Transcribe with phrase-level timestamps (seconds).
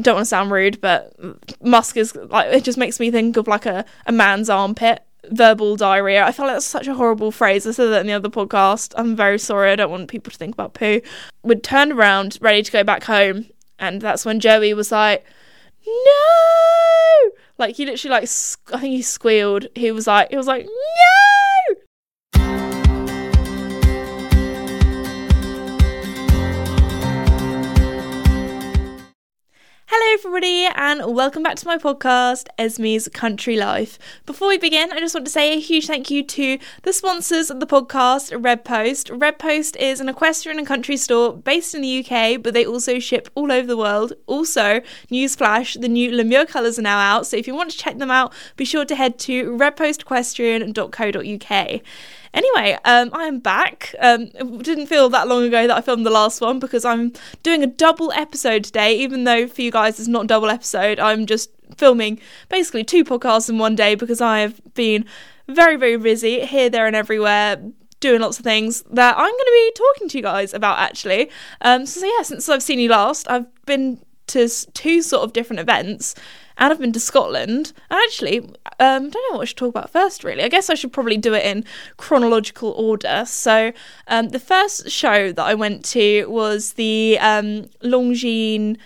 [0.00, 1.14] don't want to sound rude, but
[1.62, 5.02] musk is like it just makes me think of like a, a man's armpit.
[5.30, 6.24] Verbal diarrhea.
[6.24, 7.66] I feel like that's such a horrible phrase.
[7.66, 8.94] I said that in the other podcast.
[8.96, 9.72] I'm very sorry.
[9.72, 11.02] I don't want people to think about poo.
[11.42, 13.46] We'd turned around, ready to go back home,
[13.78, 15.26] and that's when Joey was like,
[15.84, 18.28] "No!" Like he literally like
[18.72, 19.66] I think he squealed.
[19.74, 21.37] He was like, he was like, "No!"
[29.90, 33.98] Hello, everybody, and welcome back to my podcast, Esme's Country Life.
[34.26, 37.50] Before we begin, I just want to say a huge thank you to the sponsors
[37.50, 39.08] of the podcast, Red Post.
[39.08, 42.98] Red Post is an equestrian and country store based in the UK, but they also
[42.98, 44.12] ship all over the world.
[44.26, 47.96] Also, newsflash, the new Lemieux colours are now out, so if you want to check
[47.96, 51.80] them out, be sure to head to redpostequestrian.co.uk.
[52.34, 53.94] Anyway, um, I am back.
[53.98, 57.12] Um, it didn't feel that long ago that I filmed the last one because I'm
[57.42, 60.98] doing a double episode today, even though for you guys it's not double episode.
[60.98, 65.04] I'm just filming basically two podcasts in one day because I have been
[65.48, 67.62] very, very busy here, there, and everywhere.
[68.00, 71.30] Doing lots of things that I'm going to be talking to you guys about actually.
[71.62, 75.60] Um, so, yeah, since I've seen you last, I've been to two sort of different
[75.60, 76.14] events
[76.58, 77.72] and I've been to Scotland.
[77.90, 80.42] And actually, um, I don't know what I should talk about first, really.
[80.42, 81.64] I guess I should probably do it in
[81.96, 83.24] chronological order.
[83.26, 83.72] So,
[84.08, 88.76] um, the first show that I went to was the um, Longines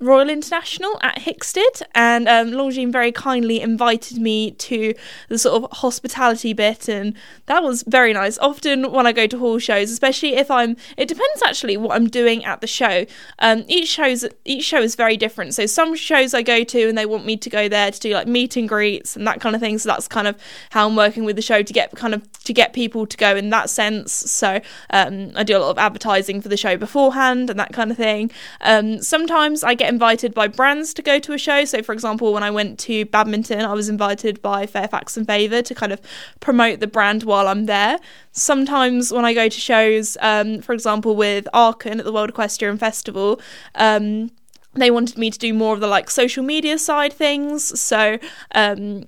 [0.00, 4.94] Royal International at Hickstead, and um, very kindly invited me to
[5.28, 7.14] the sort of hospitality bit, and
[7.46, 8.38] that was very nice.
[8.38, 12.08] Often when I go to hall shows, especially if I'm, it depends actually what I'm
[12.08, 13.04] doing at the show.
[13.40, 15.54] Um, each shows each show is very different.
[15.54, 18.14] So some shows I go to and they want me to go there to do
[18.14, 19.78] like meet and greets and that kind of thing.
[19.78, 20.36] So that's kind of
[20.70, 23.36] how I'm working with the show to get kind of to get people to go
[23.36, 24.12] in that sense.
[24.12, 27.90] So um, I do a lot of advertising for the show beforehand and that kind
[27.90, 28.30] of thing.
[28.62, 31.66] Um, sometimes I get invited by brands to go to a show.
[31.66, 35.60] So, for example, when I went to badminton, I was invited by Fairfax and Favour
[35.60, 36.00] to kind of
[36.40, 37.98] promote the brand while I'm there.
[38.32, 42.78] Sometimes when I go to shows, um, for example, with Aachen at the World Equestrian
[42.78, 43.40] Festival,
[43.74, 44.30] um,
[44.74, 47.78] they wanted me to do more of the like social media side things.
[47.78, 48.18] So,
[48.54, 49.04] um,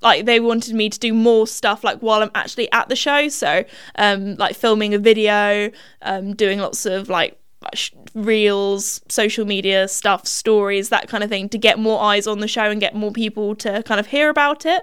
[0.00, 3.28] like they wanted me to do more stuff like while I'm actually at the show.
[3.28, 3.64] So,
[3.96, 5.70] um, like filming a video,
[6.02, 7.38] um, doing lots of like
[8.14, 12.48] reels, social media stuff, stories, that kind of thing to get more eyes on the
[12.48, 14.82] show and get more people to kind of hear about it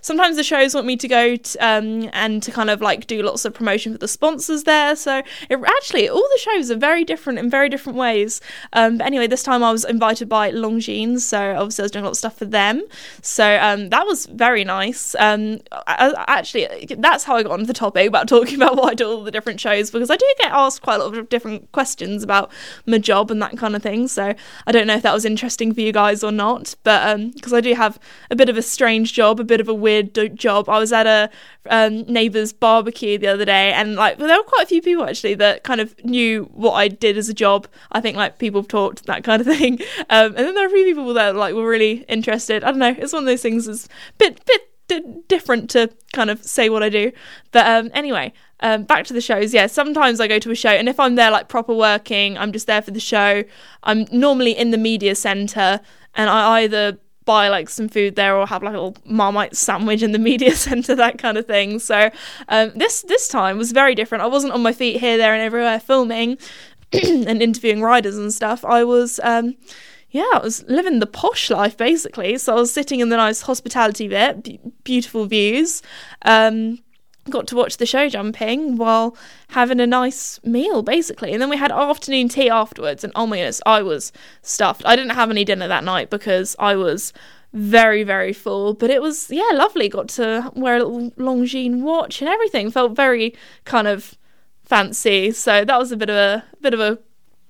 [0.00, 3.22] sometimes the shows want me to go t- um, and to kind of like do
[3.22, 4.96] lots of promotion for the sponsors there.
[4.96, 8.40] So it, actually, all the shows are very different in very different ways.
[8.72, 12.04] Um, but anyway, this time I was invited by Longines, so obviously I was doing
[12.04, 12.82] a lot of stuff for them.
[13.22, 15.14] So um, that was very nice.
[15.18, 18.90] Um, I, I, actually, that's how I got onto the topic about talking about why
[18.90, 21.28] I do all the different shows because I do get asked quite a lot of
[21.28, 22.50] different questions about
[22.86, 24.08] my job and that kind of thing.
[24.08, 24.34] So
[24.66, 27.56] I don't know if that was interesting for you guys or not, but because um,
[27.56, 27.98] I do have
[28.30, 30.68] a bit of a strange job, a bit of a weird weird job.
[30.68, 31.30] I was at a
[31.68, 35.04] um, neighbour's barbecue the other day, and like well, there were quite a few people
[35.04, 37.66] actually that kind of knew what I did as a job.
[37.92, 40.76] I think like people talked that kind of thing, um, and then there were a
[40.76, 42.64] few people that like were really interested.
[42.64, 42.94] I don't know.
[42.96, 43.68] It's one of those things.
[43.68, 47.12] It's bit bit different to kind of say what I do.
[47.52, 49.54] But um, anyway, um, back to the shows.
[49.54, 52.52] Yeah, sometimes I go to a show, and if I'm there like proper working, I'm
[52.52, 53.44] just there for the show.
[53.82, 55.80] I'm normally in the media centre,
[56.14, 60.02] and I either buy like some food there or have like a little marmite sandwich
[60.02, 62.10] in the media center that kind of thing so
[62.48, 65.42] um, this this time was very different i wasn't on my feet here there and
[65.42, 66.38] everywhere filming
[66.92, 69.56] and interviewing riders and stuff i was um,
[70.12, 72.36] yeah, I was living the posh life basically.
[72.38, 75.82] So I was sitting in the nice hospitality bit, beautiful views.
[76.22, 76.80] Um,
[77.28, 79.16] got to watch the show jumping while
[79.48, 81.32] having a nice meal basically.
[81.32, 84.82] And then we had afternoon tea afterwards and oh my goodness i was stuffed.
[84.86, 87.12] I didn't have any dinner that night because i was
[87.52, 88.74] very very full.
[88.74, 89.88] But it was yeah lovely.
[89.88, 92.70] Got to wear a little longines watch and everything.
[92.70, 94.16] Felt very kind of
[94.62, 95.32] fancy.
[95.32, 96.98] So that was a bit of a bit of a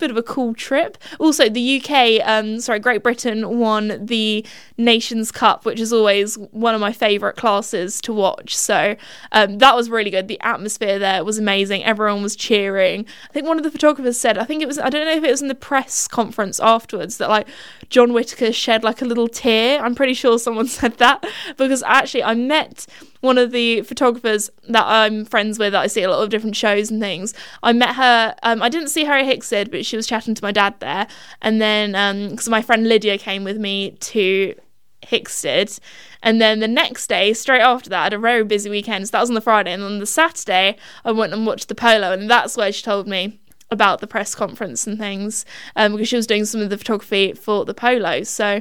[0.00, 0.98] bit of a cool trip.
[1.18, 4.44] Also, the UK, um, sorry, Great Britain won the
[4.76, 8.56] Nations Cup, which is always one of my favourite classes to watch.
[8.56, 8.96] So
[9.32, 10.28] um, that was really good.
[10.28, 11.84] The atmosphere there was amazing.
[11.84, 13.06] Everyone was cheering.
[13.28, 15.24] I think one of the photographers said, I think it was, I don't know if
[15.24, 17.48] it was in the press conference afterwards, that like
[17.88, 19.80] John Whitaker shed like a little tear.
[19.80, 21.24] I'm pretty sure someone said that
[21.56, 22.86] because actually I met
[23.20, 26.56] one of the photographers that I'm friends with that I see a lot of different
[26.56, 27.34] shows and things.
[27.62, 28.34] I met her.
[28.42, 31.06] Um, I didn't see her at Hickstead, but she was chatting to my dad there.
[31.42, 34.54] And then because um, my friend Lydia came with me to
[35.02, 35.78] Hickstead.
[36.22, 39.08] And then the next day, straight after that, I had a very busy weekend.
[39.08, 39.72] So that was on the Friday.
[39.72, 42.12] And on the Saturday, I went and watched the polo.
[42.12, 43.40] And that's where she told me
[43.70, 45.44] about the press conference and things
[45.76, 48.22] um, because she was doing some of the photography for the polo.
[48.24, 48.60] So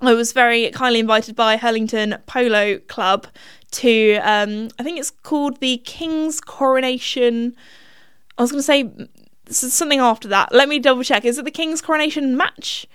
[0.00, 3.26] I was very kindly invited by Hurlingham Polo Club
[3.74, 7.54] to, um, I think it's called the King's Coronation.
[8.38, 9.08] I was going to say
[9.48, 10.52] something after that.
[10.52, 11.24] Let me double check.
[11.24, 12.86] Is it the King's Coronation match?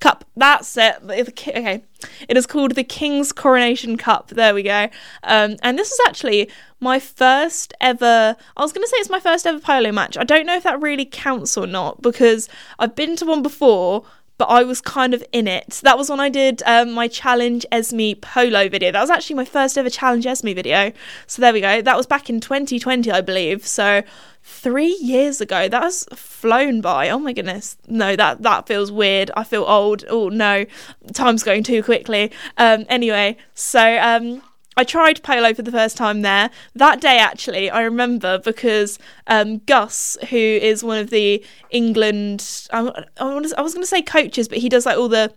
[0.00, 0.24] Cup.
[0.36, 0.96] That's it.
[1.02, 1.82] Okay.
[2.28, 4.28] It is called the King's Coronation Cup.
[4.28, 4.88] There we go.
[5.22, 6.50] Um, and this is actually
[6.80, 8.36] my first ever.
[8.56, 10.18] I was going to say it's my first ever polo match.
[10.18, 12.48] I don't know if that really counts or not because
[12.78, 14.04] I've been to one before,
[14.38, 15.80] but I was kind of in it.
[15.82, 18.90] That was when I did um, my Challenge Esme Polo video.
[18.92, 20.92] That was actually my first ever Challenge Esme video.
[21.26, 21.82] So there we go.
[21.82, 23.66] That was back in 2020, I believe.
[23.66, 24.02] So
[24.44, 25.68] three years ago.
[25.68, 27.08] That has flown by.
[27.08, 27.76] Oh my goodness.
[27.88, 29.30] No, that that feels weird.
[29.36, 30.04] I feel old.
[30.08, 30.66] Oh no,
[31.12, 32.30] time's going too quickly.
[32.58, 34.42] Um, anyway, so um,
[34.76, 37.18] I tried polo for the first time there that day.
[37.18, 43.52] Actually, I remember because um, Gus, who is one of the England, I, I was
[43.52, 45.32] going to say coaches, but he does like all the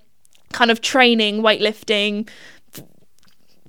[0.53, 2.27] kind of training, weightlifting,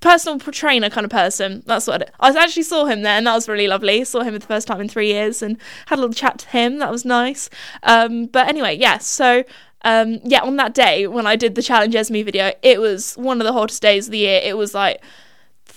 [0.00, 1.62] personal trainer kind of person.
[1.66, 4.04] That's what I actually saw him there, and that was really lovely.
[4.04, 6.48] Saw him for the first time in three years, and had a little chat to
[6.48, 6.78] him.
[6.78, 7.50] That was nice.
[7.82, 8.80] Um, but anyway, yes.
[8.80, 9.44] Yeah, so
[9.82, 13.40] um, yeah, on that day when I did the challenge Esme video, it was one
[13.40, 14.40] of the hottest days of the year.
[14.42, 15.02] It was like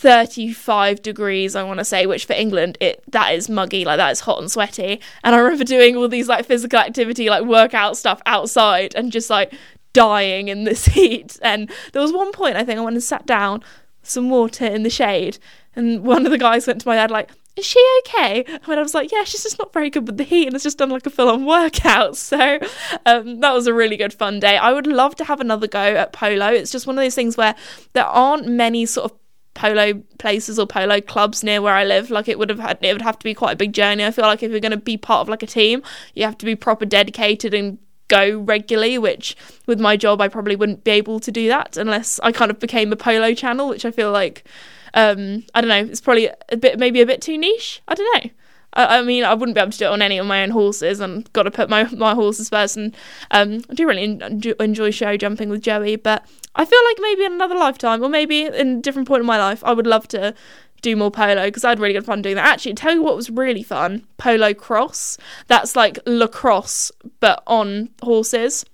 [0.01, 4.11] 35 degrees i want to say which for england it that is muggy like that
[4.11, 7.95] is hot and sweaty and i remember doing all these like physical activity like workout
[7.95, 9.53] stuff outside and just like
[9.93, 13.25] dying in this heat and there was one point i think i went and sat
[13.27, 13.63] down
[14.03, 15.37] some water in the shade.
[15.75, 18.45] And one of the guys went to my dad, like, is she okay?
[18.47, 20.63] And I was like, yeah, she's just not very good with the heat and has
[20.63, 22.17] just done like a full on workout.
[22.17, 22.59] So
[23.05, 24.57] um, that was a really good fun day.
[24.57, 26.47] I would love to have another go at polo.
[26.47, 27.55] It's just one of those things where
[27.93, 29.17] there aren't many sort of
[29.53, 32.09] polo places or polo clubs near where I live.
[32.09, 34.05] Like it would have had, it would have to be quite a big journey.
[34.05, 35.83] I feel like if you're going to be part of like a team,
[36.15, 37.77] you have to be proper dedicated and
[38.07, 39.37] go regularly, which
[39.67, 42.59] with my job I probably wouldn't be able to do that unless I kind of
[42.59, 44.45] became a polo channel, which I feel like
[44.93, 47.81] um, I don't know, it's probably a bit maybe a bit too niche.
[47.87, 48.31] I don't know.
[48.73, 50.51] I, I mean, I wouldn't be able to do it on any of my own
[50.51, 52.77] horses, and got to put my my horses first.
[52.77, 52.95] And
[53.31, 54.19] um, I do really
[54.59, 56.25] enjoy show jumping with Joey, but
[56.55, 59.37] I feel like maybe in another lifetime, or maybe in a different point in my
[59.37, 60.33] life, I would love to
[60.81, 62.45] do more polo because I had really good fun doing that.
[62.45, 65.17] Actually, tell you what was really fun polo cross.
[65.47, 68.65] That's like lacrosse, but on horses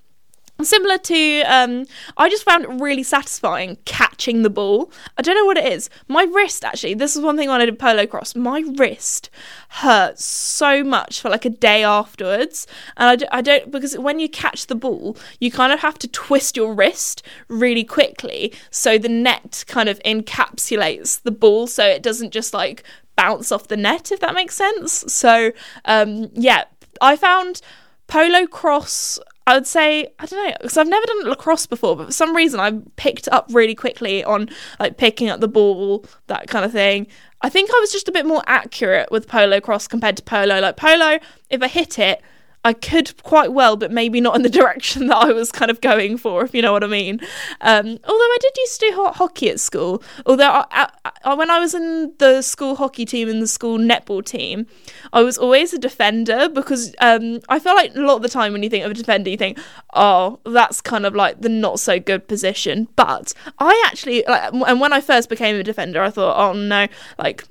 [0.63, 1.85] similar to um
[2.17, 4.91] i just found it really satisfying catching the ball.
[5.17, 5.89] I don't know what it is.
[6.07, 9.29] My wrist actually this is one thing when i did polo cross my wrist
[9.69, 12.67] hurts so much for like a day afterwards.
[12.95, 15.99] And I, d- I don't because when you catch the ball you kind of have
[15.99, 21.85] to twist your wrist really quickly so the net kind of encapsulates the ball so
[21.85, 22.83] it doesn't just like
[23.15, 25.03] bounce off the net if that makes sense.
[25.07, 25.51] So
[25.85, 26.65] um yeah
[27.01, 27.61] i found
[28.07, 32.07] polo cross I would say I don't know because I've never done lacrosse before, but
[32.07, 36.49] for some reason I picked up really quickly on like picking up the ball, that
[36.49, 37.07] kind of thing.
[37.41, 40.59] I think I was just a bit more accurate with polo cross compared to polo.
[40.59, 42.21] Like polo, if I hit it,
[42.67, 45.79] I could quite well, but maybe not in the direction that I was kind of
[45.79, 47.21] going for, if you know what I mean.
[47.61, 50.03] Um, although I did used to do hockey at school.
[50.25, 50.89] Although I,
[51.23, 54.67] I, when I was in the school hockey team and the school netball team,
[55.13, 58.51] I was always a defender because um, I feel like a lot of the time
[58.51, 59.57] when you think of a defender, you think,
[59.93, 62.89] oh, that's kind of like the not so good position.
[62.97, 66.87] But I actually, like, and when I first became a defender, I thought, oh no,
[67.17, 67.45] like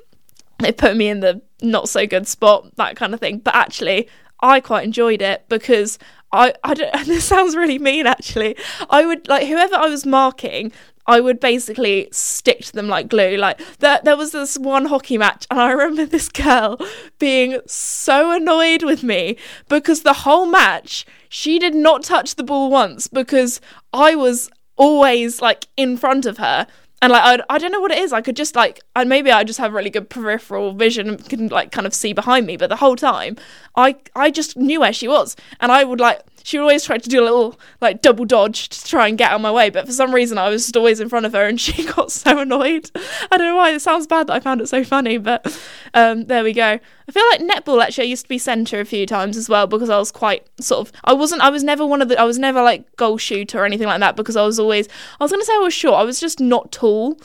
[0.59, 3.39] they put me in the not so good spot, that kind of thing.
[3.39, 5.99] But actually, I quite enjoyed it because
[6.33, 8.57] I, I don't, this sounds really mean actually.
[8.91, 10.73] I would like whoever I was marking,
[11.07, 13.37] I would basically stick to them like glue.
[13.37, 16.79] Like there, there was this one hockey match, and I remember this girl
[17.19, 19.37] being so annoyed with me
[19.69, 23.61] because the whole match she did not touch the ball once because
[23.93, 26.67] I was always like in front of her
[27.03, 28.13] and like I, I don't know what it is.
[28.13, 31.49] I could just like and maybe i just have really good peripheral vision and can
[31.49, 33.37] like kind of see behind me but the whole time
[33.77, 35.37] i i just knew where she was.
[35.61, 38.69] And i would like she would always try to do a little like double dodge
[38.69, 40.77] to try and get out of my way but for some reason i was just
[40.77, 42.89] always in front of her and she got so annoyed.
[43.33, 45.45] I don't know why it sounds bad that i found it so funny but
[45.93, 46.79] um there we go.
[47.09, 49.67] I feel like netball actually i used to be centre a few times as well
[49.67, 52.25] because i was quite sort of i wasn't i was never one of the i
[52.25, 54.89] was never like goal shooter or anything like that because i was always
[55.21, 57.19] i was going to say i was short i was just not tall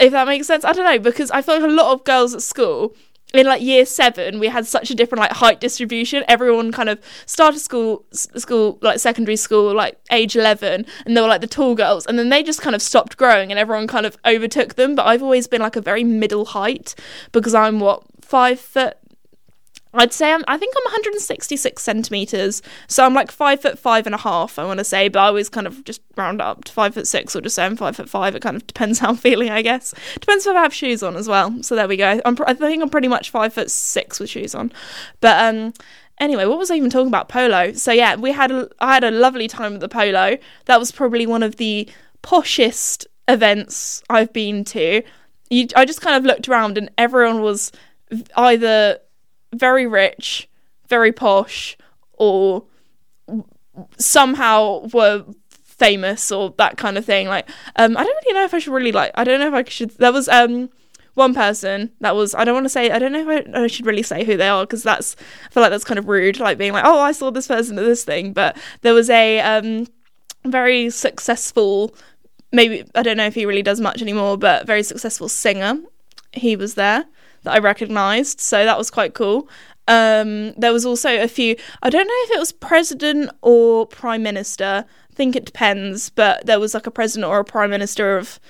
[0.00, 0.64] if that makes sense.
[0.64, 2.94] I don't know because i feel like a lot of girls at school
[3.34, 6.24] in like year seven we had such a different like height distribution.
[6.28, 11.28] Everyone kind of started school school like secondary school like age 11 and they were
[11.28, 14.06] like the tall girls and then they just kind of stopped growing and everyone kind
[14.06, 14.94] of overtook them.
[14.94, 16.94] But i've always been like a very middle height
[17.32, 18.96] because i'm what five foot
[19.94, 24.14] I'd say I'm, I think I'm 166 centimeters, so I'm like five foot five and
[24.14, 24.58] a half.
[24.58, 27.06] I want to say, but I always kind of just round up to five foot
[27.06, 28.34] six or just say I'm five foot five.
[28.34, 29.94] It kind of depends how I'm feeling, I guess.
[30.14, 31.62] Depends if I have shoes on as well.
[31.62, 32.20] So there we go.
[32.24, 34.72] I'm, I think I'm pretty much five foot six with shoes on,
[35.20, 35.72] but um.
[36.20, 37.28] Anyway, what was I even talking about?
[37.28, 37.72] Polo.
[37.72, 40.38] So yeah, we had a, I had a lovely time at the polo.
[40.66, 41.88] That was probably one of the
[42.22, 45.02] poshest events I've been to.
[45.50, 47.72] You, I just kind of looked around and everyone was
[48.36, 48.98] either
[49.54, 50.48] very rich,
[50.88, 51.76] very posh,
[52.12, 52.64] or
[53.98, 55.24] somehow were
[55.64, 57.28] famous or that kind of thing.
[57.28, 59.12] Like, um, I don't really know if I should really like.
[59.14, 59.90] I don't know if I should.
[59.92, 60.70] There was um
[61.14, 62.34] one person that was.
[62.34, 62.90] I don't want to say.
[62.90, 65.16] I don't know if I, I should really say who they are because that's.
[65.46, 66.40] I feel like that's kind of rude.
[66.40, 68.32] Like being like, oh, I saw this person at this thing.
[68.32, 69.86] But there was a um
[70.44, 71.94] very successful.
[72.52, 75.78] Maybe I don't know if he really does much anymore, but very successful singer.
[76.32, 77.06] He was there
[77.44, 79.48] that I recognised, so that was quite cool.
[79.86, 81.56] Um, there was also a few.
[81.82, 84.84] I don't know if it was president or prime minister.
[84.86, 88.40] I think it depends, but there was like a president or a prime minister of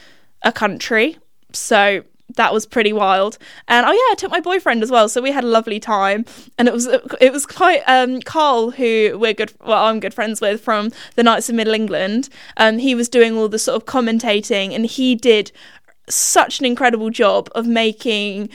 [0.43, 1.19] a country.
[1.53, 2.05] So
[2.37, 3.39] that was pretty wild.
[3.69, 6.25] And oh yeah, I took my boyfriend as well, so we had a lovely time.
[6.59, 10.41] And it was it was quite um, Carl, who we're good, well, I'm good friends
[10.41, 12.29] with from the Knights of Middle England.
[12.57, 15.53] Um, he was doing all the sort of commentating, and he did
[16.09, 18.51] such an incredible job of making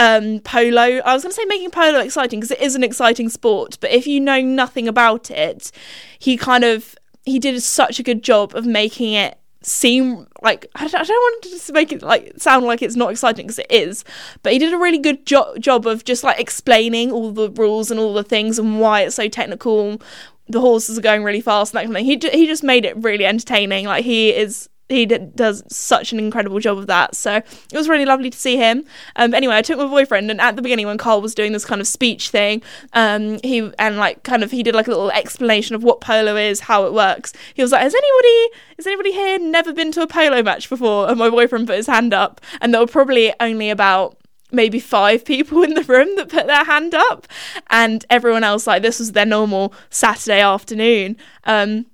[0.00, 0.80] um, polo.
[0.80, 3.90] I was going to say making polo exciting because it is an exciting sport, but
[3.90, 5.70] if you know nothing about it,
[6.18, 10.88] he kind of he did such a good job of making it seem like I
[10.88, 13.58] don't, I don't want to just make it like sound like it's not exciting because
[13.58, 14.04] it is,
[14.42, 17.90] but he did a really good jo- job of just like explaining all the rules
[17.90, 20.00] and all the things and why it's so technical.
[20.48, 22.32] The horses are going really fast and that kind of thing.
[22.32, 23.84] He he just made it really entertaining.
[23.84, 27.14] Like he is he d- does such an incredible job of that.
[27.14, 28.84] So it was really lovely to see him.
[29.16, 31.64] Um, anyway, I took my boyfriend, and at the beginning when Carl was doing this
[31.64, 35.10] kind of speech thing, um, he and like kind of he did like a little
[35.10, 37.32] explanation of what polo is, how it works.
[37.54, 41.08] He was like, "Has anybody, has anybody here never been to a polo match before?"
[41.08, 44.16] And my boyfriend put his hand up, and there were probably only about
[44.52, 47.26] maybe five people in the room that put their hand up
[47.68, 51.86] and everyone else like this was their normal saturday afternoon um,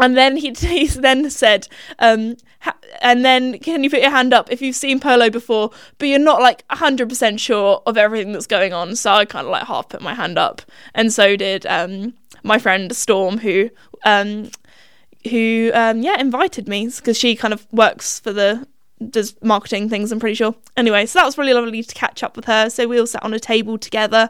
[0.00, 4.32] and then he, he then said, um, ha- and then can you put your hand
[4.32, 8.46] up if you've seen polo before, but you're not like 100% sure of everything that's
[8.46, 8.96] going on.
[8.96, 10.62] So I kind of like half put my hand up.
[10.94, 13.70] And so did um, my friend Storm, who,
[14.04, 14.50] um,
[15.30, 18.66] who um, yeah, invited me because she kind of works for the
[19.08, 20.54] does marketing things, I'm pretty sure.
[20.76, 22.68] Anyway, so that was really lovely to catch up with her.
[22.68, 24.28] So we all sat on a table together.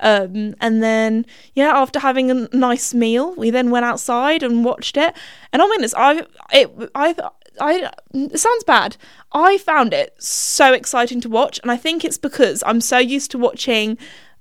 [0.00, 4.96] Um, and then, yeah, after having a nice meal, we then went outside and watched
[4.96, 5.14] it.
[5.52, 7.14] And oh my goodness, I, it, I,
[7.60, 8.96] I, it sounds bad.
[9.32, 11.58] I found it so exciting to watch.
[11.62, 13.98] And I think it's because I'm so used to watching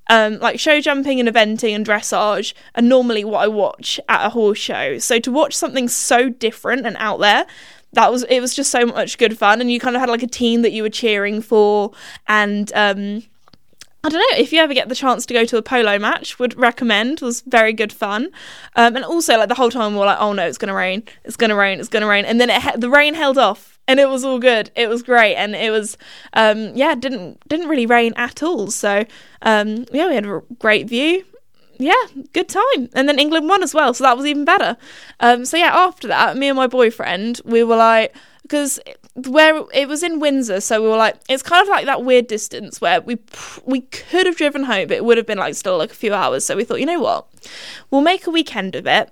[0.09, 4.29] um, like show jumping and eventing and dressage and normally what I watch at a
[4.29, 4.97] horse show.
[4.97, 7.45] So to watch something so different and out there
[7.93, 10.23] that was it was just so much good fun and you kind of had like
[10.23, 11.91] a team that you were cheering for
[12.27, 13.23] and um
[14.03, 16.39] I don't know if you ever get the chance to go to a polo match.
[16.39, 17.21] Would recommend.
[17.21, 18.31] Was very good fun,
[18.75, 21.03] um, and also like the whole time we are like, oh no, it's gonna rain,
[21.23, 24.09] it's gonna rain, it's gonna rain, and then it the rain held off, and it
[24.09, 24.71] was all good.
[24.75, 25.99] It was great, and it was
[26.33, 28.71] um, yeah, didn't didn't really rain at all.
[28.71, 29.05] So
[29.43, 31.23] um, yeah, we had a great view
[31.81, 32.89] yeah, good time.
[32.93, 34.77] And then England won as well, so that was even better.
[35.19, 38.79] Um, so yeah, after that, me and my boyfriend, we were like, because
[39.15, 42.27] where it was in Windsor, so we were like, it's kind of like that weird
[42.27, 43.17] distance where we
[43.65, 46.13] we could have driven home, but it would have been like still like a few
[46.13, 46.45] hours.
[46.45, 47.27] So we thought, you know what,
[47.89, 49.11] we'll make a weekend of it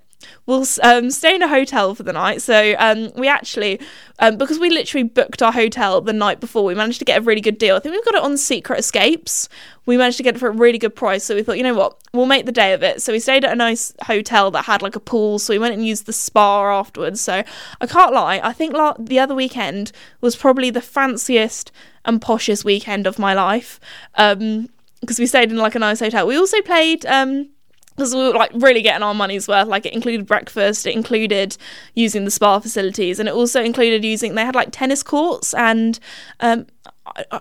[0.49, 2.41] we'll um, stay in a hotel for the night.
[2.41, 3.79] So um, we actually,
[4.17, 7.21] um, because we literally booked our hotel the night before, we managed to get a
[7.21, 7.75] really good deal.
[7.75, 9.47] I think we've got it on Secret Escapes.
[9.85, 11.23] We managed to get it for a really good price.
[11.23, 13.03] So we thought, you know what, we'll make the day of it.
[13.03, 15.37] So we stayed at a nice hotel that had like a pool.
[15.37, 17.21] So we went and used the spa afterwards.
[17.21, 17.43] So
[17.79, 21.71] I can't lie, I think the other weekend was probably the fanciest
[22.05, 23.79] and poshest weekend of my life.
[24.15, 24.67] because um,
[25.19, 26.25] we stayed in like a nice hotel.
[26.25, 27.51] We also played um,
[27.99, 29.67] because we were like really getting our money's worth.
[29.67, 31.57] Like it included breakfast, it included
[31.95, 34.35] using the spa facilities, and it also included using.
[34.35, 35.99] They had like tennis courts and
[36.39, 36.65] um,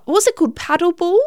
[0.05, 1.19] what's it called, paddleball.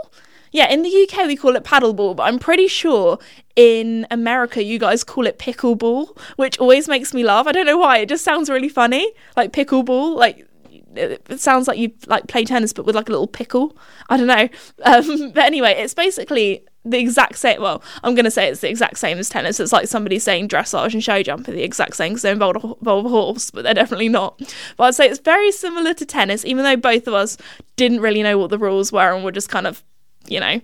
[0.51, 3.19] Yeah, in the UK we call it paddleball, but I'm pretty sure
[3.55, 7.47] in America you guys call it pickleball, which always makes me laugh.
[7.47, 7.99] I don't know why.
[7.99, 10.17] It just sounds really funny, like pickleball.
[10.17, 10.45] Like
[10.95, 13.77] it sounds like you like play tennis but with like a little pickle.
[14.09, 14.49] I don't know.
[14.83, 17.61] Um, but anyway, it's basically the exact same.
[17.61, 19.59] Well, I'm going to say it's the exact same as tennis.
[19.59, 22.55] It's like somebody saying dressage and show jump are the exact same because they involve
[22.57, 24.39] a, involve a horse, but they're definitely not.
[24.77, 27.37] But I'd say it's very similar to tennis, even though both of us
[27.75, 29.83] didn't really know what the rules were and were just kind of,
[30.27, 30.61] you know,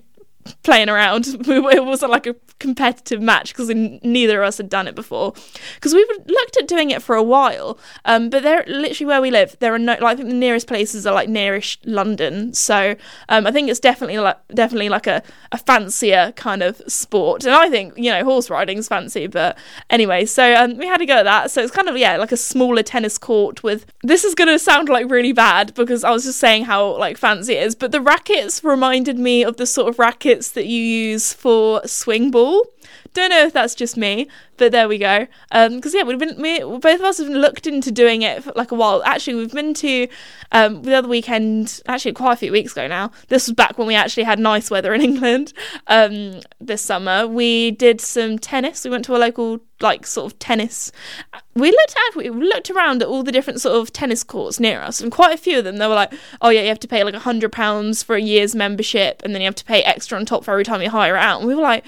[0.63, 1.27] playing around.
[1.47, 5.33] it wasn't like a competitive match because neither of us had done it before.
[5.75, 9.31] Because we've looked at doing it for a while, um, but they're literally where we
[9.31, 9.57] live.
[9.59, 12.53] There are no, like, I think the nearest places are like nearish London.
[12.53, 12.95] So
[13.29, 17.45] um, I think it's definitely like definitely like a, a fancier kind of sport.
[17.45, 19.57] And I think you know horse riding's fancy, but
[19.89, 21.51] anyway, so um, we had to go at that.
[21.51, 23.85] So it's kind of yeah like a smaller tennis court with.
[24.03, 27.53] This is gonna sound like really bad because I was just saying how like fancy
[27.53, 31.33] it is, but the rackets reminded me of the sort of rackets that you use
[31.33, 32.65] for swing ball.
[33.13, 34.27] Don't know if that's just me,
[34.57, 35.27] but there we go.
[35.51, 38.53] Because um, yeah, we've been we, both of us have looked into doing it for
[38.55, 39.03] like a while.
[39.03, 40.07] Actually, we've been to
[40.51, 41.81] um, the other weekend.
[41.87, 43.11] Actually, quite a few weeks ago now.
[43.27, 45.53] This was back when we actually had nice weather in England.
[45.87, 48.83] Um, this summer, we did some tennis.
[48.83, 50.91] We went to a local like sort of tennis.
[51.55, 54.81] We looked at we looked around at all the different sort of tennis courts near
[54.81, 56.87] us, and quite a few of them they were like, oh yeah, you have to
[56.87, 59.83] pay like a hundred pounds for a year's membership, and then you have to pay
[59.83, 61.39] extra on top for every time you hire out.
[61.39, 61.85] And we were like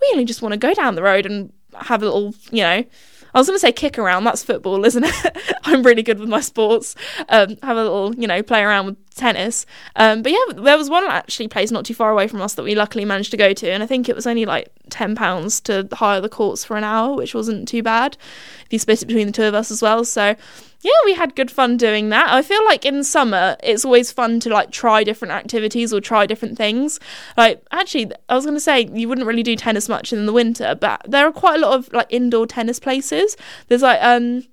[0.00, 2.84] we only just want to go down the road and have a little, you know,
[3.32, 4.24] I was going to say kick around.
[4.24, 5.54] That's football, isn't it?
[5.64, 6.94] I'm really good with my sports.
[7.28, 9.66] Um, have a little, you know, play around with tennis.
[9.96, 12.62] Um, but yeah, there was one actually place not too far away from us that
[12.62, 15.60] we luckily managed to go to, and I think it was only like ten pounds
[15.62, 18.16] to hire the courts for an hour, which wasn't too bad
[18.64, 20.04] if you split it between the two of us as well.
[20.04, 20.34] So
[20.82, 22.32] yeah, we had good fun doing that.
[22.32, 26.26] I feel like in summer it's always fun to like try different activities or try
[26.26, 26.98] different things.
[27.36, 30.74] Like actually, I was gonna say you wouldn't really do tennis much in the winter,
[30.74, 33.36] but there are quite a lot of like indoor tennis places.
[33.68, 34.44] There's like um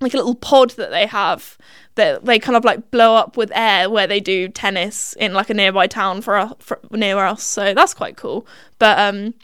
[0.00, 1.56] like a little pod that they have
[1.94, 5.50] that they kind of like blow up with air where they do tennis in like
[5.50, 7.42] a nearby town for, for near us.
[7.42, 8.46] So that's quite cool.
[8.78, 9.34] But um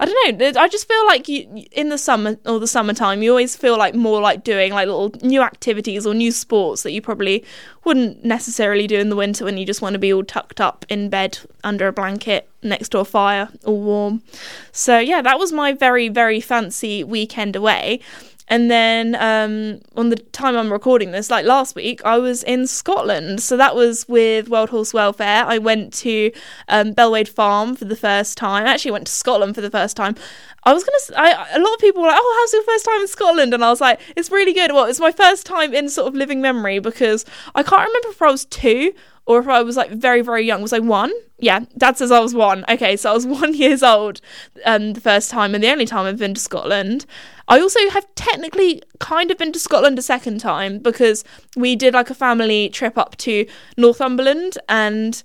[0.00, 0.60] I don't know.
[0.60, 3.94] I just feel like you, in the summer or the summertime, you always feel like
[3.94, 7.44] more like doing like little new activities or new sports that you probably
[7.84, 10.86] wouldn't necessarily do in the winter when you just want to be all tucked up
[10.88, 14.22] in bed under a blanket next to a fire, all warm.
[14.70, 18.00] So yeah, that was my very very fancy weekend away.
[18.48, 22.66] And then um, on the time I'm recording this, like last week, I was in
[22.66, 23.42] Scotland.
[23.42, 25.44] So that was with World Horse Welfare.
[25.46, 26.32] I went to
[26.68, 28.66] um, Belwade Farm for the first time.
[28.66, 30.16] I actually went to Scotland for the first time.
[30.64, 31.20] I was gonna.
[31.20, 33.64] I, a lot of people were like, "Oh, how's your first time in Scotland?" And
[33.64, 36.40] I was like, "It's really good." Well, it's my first time in sort of living
[36.40, 38.92] memory because I can't remember if I was two
[39.28, 40.62] or if I was like very very young.
[40.62, 41.12] Was I one?
[41.38, 42.64] Yeah, Dad says I was one.
[42.68, 44.20] Okay, so I was one years old
[44.64, 47.04] um, the first time and the only time I've been to Scotland.
[47.46, 51.24] I also have technically kind of been to Scotland a second time because
[51.56, 55.22] we did like a family trip up to Northumberland and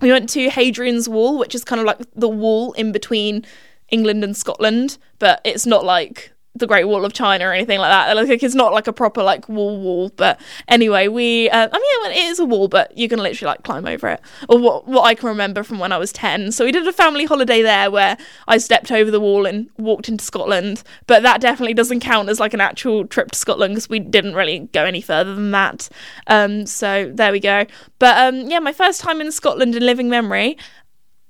[0.00, 3.44] we went to Hadrian's Wall, which is kind of like the wall in between
[3.90, 7.90] England and Scotland, but it's not like the Great Wall of China or anything like
[7.90, 8.16] that.
[8.16, 10.10] Like it's not like a proper like wall wall.
[10.16, 13.62] But anyway, we uh, I mean it is a wall, but you can literally like
[13.62, 14.20] climb over it.
[14.48, 16.52] Or what what I can remember from when I was ten.
[16.52, 18.16] So we did a family holiday there where
[18.48, 20.82] I stepped over the wall and walked into Scotland.
[21.06, 24.34] But that definitely doesn't count as like an actual trip to Scotland because we didn't
[24.34, 25.88] really go any further than that.
[26.26, 27.66] Um, so there we go.
[27.98, 30.56] But um, yeah, my first time in Scotland in living memory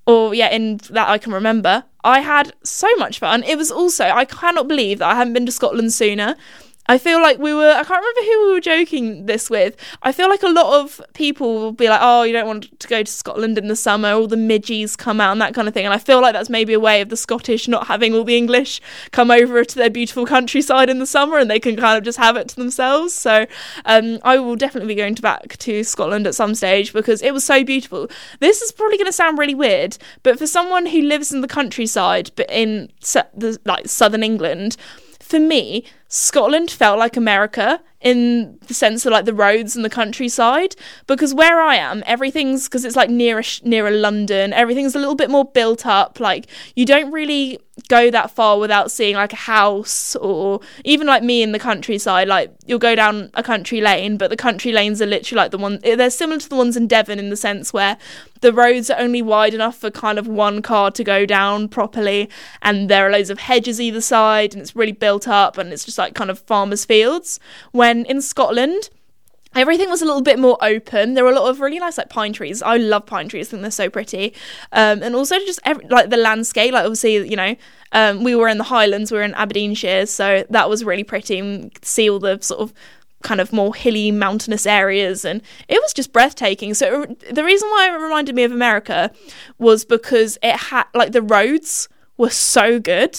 [0.07, 3.43] or yeah, in that I can remember, I had so much fun.
[3.43, 6.37] It was also, I cannot believe that I hadn't been to Scotland sooner.
[6.89, 9.77] I feel like we were, I can't remember who we were joking this with.
[10.03, 12.89] I feel like a lot of people will be like, oh, you don't want to
[12.89, 15.75] go to Scotland in the summer, all the midgies come out and that kind of
[15.75, 15.85] thing.
[15.85, 18.37] And I feel like that's maybe a way of the Scottish not having all the
[18.37, 22.05] English come over to their beautiful countryside in the summer and they can kind of
[22.05, 23.15] just have it to themselves.
[23.15, 23.47] So
[23.85, 27.33] um, I will definitely be going to back to Scotland at some stage because it
[27.33, 28.09] was so beautiful.
[28.41, 31.49] This is probably going to sound really weird, but for someone who lives in the
[31.49, 34.77] countryside, but in the, like southern England,
[35.21, 39.91] for me, Scotland felt like America in the sense of like the roads and the
[39.91, 40.77] countryside
[41.09, 45.29] because where I am everything's because it's like nearer nearer London everything's a little bit
[45.29, 50.15] more built up like you don't really go that far without seeing like a house
[50.17, 54.31] or even like me in the countryside like you'll go down a country lane but
[54.31, 56.87] the country lanes are literally like the one eh, they're similar to the ones in
[56.87, 57.99] Devon in the sense where
[58.41, 62.29] the roads are only wide enough for kind of one car to go down properly
[62.63, 65.85] and there are loads of hedges either side and it's really built up and it's
[65.85, 67.41] just like kind of farmers fields.
[67.73, 68.91] When in Scotland
[69.57, 71.15] everything was a little bit more open.
[71.15, 72.63] There were a lot of really nice like pine trees.
[72.63, 74.35] I love pine trees; I think they're so pretty.
[74.73, 76.73] Um, and also just every, like the landscape.
[76.73, 77.57] Like obviously, you know,
[77.93, 81.39] um, we were in the Highlands, we were in Aberdeenshire, so that was really pretty.
[81.39, 82.73] And see all the sort of
[83.23, 87.69] kind of more hilly mountainous areas and it was just breathtaking so it, the reason
[87.71, 89.11] why it reminded me of america
[89.59, 93.19] was because it had like the roads were so good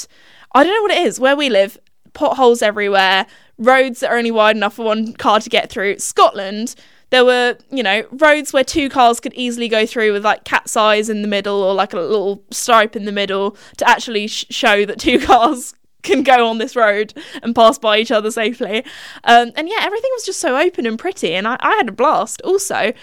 [0.54, 1.78] i don't know what it is where we live
[2.13, 3.26] potholes everywhere
[3.58, 6.00] roads that are only wide enough for one car to get through.
[6.00, 6.76] Scotland,
[7.10, 10.76] there were, you know, roads where two cars could easily go through with like cat's
[10.76, 14.46] eyes in the middle or like a little stripe in the middle to actually sh-
[14.50, 18.84] show that two cars can go on this road and pass by each other safely.
[19.24, 21.93] Um, and yeah, everything was just so open and pretty, and I, I had a
[21.93, 22.41] blast.
[22.43, 22.93] Also,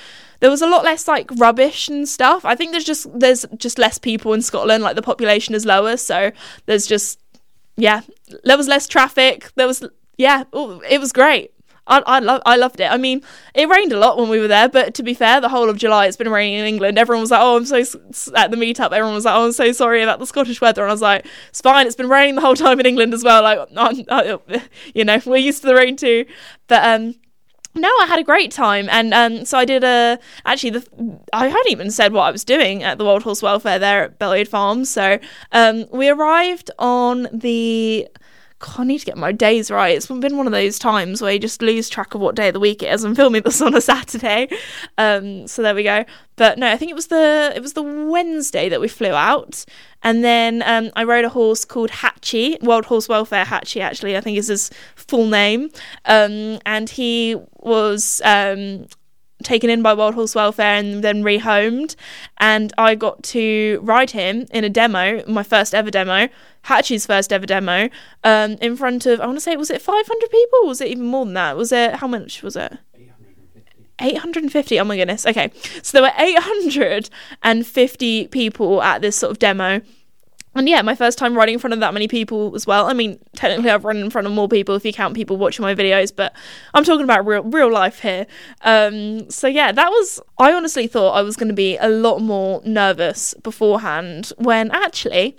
[0.41, 2.45] there was a lot less like rubbish and stuff.
[2.45, 4.83] I think there's just there's just less people in Scotland.
[4.83, 6.33] Like the population is lower, so
[6.67, 7.21] there's just
[7.77, 8.03] yeah,
[8.45, 9.51] there was less traffic.
[9.57, 9.85] There was
[10.17, 11.51] yeah, it was great.
[11.87, 12.91] I, I love I loved it.
[12.91, 13.23] I mean,
[13.55, 15.77] it rained a lot when we were there, but to be fair, the whole of
[15.77, 16.99] July it's been raining in England.
[16.99, 17.79] Everyone was like, "Oh, I'm so
[18.35, 20.91] at the meetup." Everyone was like, "Oh, I'm so sorry about the Scottish weather," and
[20.91, 21.87] I was like, "It's fine.
[21.87, 23.43] It's been raining the whole time in England as well.
[23.43, 24.39] Like, I,
[24.95, 26.25] you know, we're used to the rain too."
[26.69, 27.17] But um,
[27.75, 30.19] no, I had a great time, and um, so I did a.
[30.47, 33.79] Actually, the I hadn't even said what I was doing at the World Horse Welfare
[33.79, 34.89] there at Belwade Farms.
[34.89, 35.19] So
[35.53, 38.09] um, we arrived on the
[38.65, 39.95] God, I need to get my days right.
[39.95, 42.55] It's been one of those times where you just lose track of what day of
[42.55, 43.05] the week it is.
[43.05, 44.49] I'm filming this on a Saturday,
[44.97, 46.07] um, so there we go.
[46.37, 49.67] But no, I think it was the it was the Wednesday that we flew out,
[50.03, 53.83] and then um, I rode a horse called Hatchie, World Horse Welfare Hatchie.
[53.83, 55.69] Actually, I think is his full name,
[56.07, 58.87] um, and he was um,
[59.43, 61.97] taken in by World Horse Welfare and then rehomed.
[62.39, 66.29] And I got to ride him in a demo, my first ever demo,
[66.65, 67.89] Hatchie's first ever demo,
[68.23, 70.67] um, in front of, I want to say, was it 500 people?
[70.67, 71.57] was it even more than that?
[71.57, 72.79] Was it, how much was it?
[74.01, 79.83] 850 oh my goodness okay so there were 850 people at this sort of demo
[80.57, 82.87] and yeah, my first time riding in front of that many people as well.
[82.87, 85.65] I mean, technically, I've run in front of more people if you count people watching
[85.65, 86.33] my videos, but
[86.73, 88.27] I'm talking about real real life here.
[88.61, 90.21] Um, so yeah, that was.
[90.39, 95.37] I honestly thought I was going to be a lot more nervous beforehand, when actually,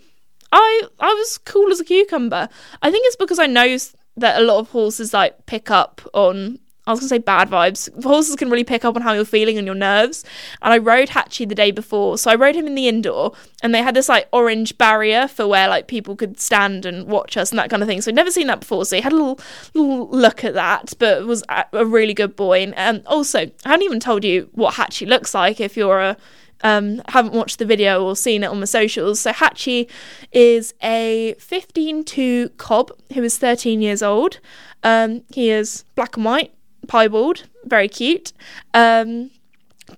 [0.51, 2.49] I I was cool as a cucumber.
[2.81, 3.77] I think it's because I know
[4.17, 8.03] that a lot of horses like pick up on I was gonna say bad vibes.
[8.03, 10.23] Horses can really pick up on how you're feeling and your nerves.
[10.62, 13.73] And I rode Hatchie the day before, so I rode him in the indoor, and
[13.73, 17.49] they had this like orange barrier for where like people could stand and watch us
[17.49, 18.01] and that kind of thing.
[18.01, 18.86] So I'd never seen that before.
[18.86, 19.39] So he had a little
[19.73, 22.71] little look at that, but was a really good boy.
[22.75, 26.17] And um, also, I haven't even told you what Hatchie looks like if you're a
[26.65, 29.19] um, haven't watched the video or seen it on my socials.
[29.19, 29.88] So Hatchie
[30.32, 34.39] is a 15-2 cob who is 13 years old.
[34.84, 36.51] Um, he is black and white,
[36.88, 38.34] piebald, very cute.
[38.73, 39.30] Um,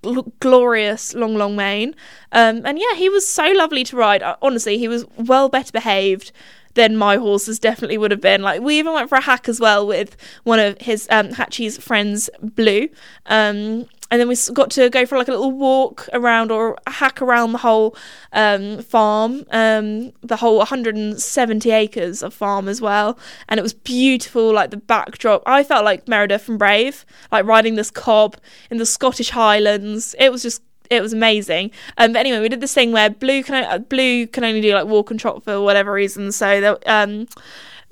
[0.04, 1.96] gl- glorious long, long mane.
[2.34, 4.22] Um, and yeah, he was so lovely to ride.
[4.22, 6.34] Uh, honestly, he was well better behaved
[6.74, 8.42] than my horses definitely would have been.
[8.42, 11.78] Like we even went for a hack as well with one of his um, Hatchie's
[11.78, 12.90] friends, Blue.
[13.26, 17.22] Um, and then we got to go for like a little walk around or hack
[17.22, 17.96] around the whole
[18.32, 23.20] um, farm, um, the whole 170 acres of farm as well.
[23.50, 25.44] And it was beautiful, like the backdrop.
[25.46, 28.38] I felt like Merida from Brave, like riding this cob
[28.72, 30.16] in the Scottish Highlands.
[30.20, 31.72] It was just it was amazing.
[31.98, 34.74] Um, but anyway, we did this thing where blue can uh, blue can only do
[34.74, 36.32] like walk and trot for whatever reason.
[36.32, 37.28] So there, um,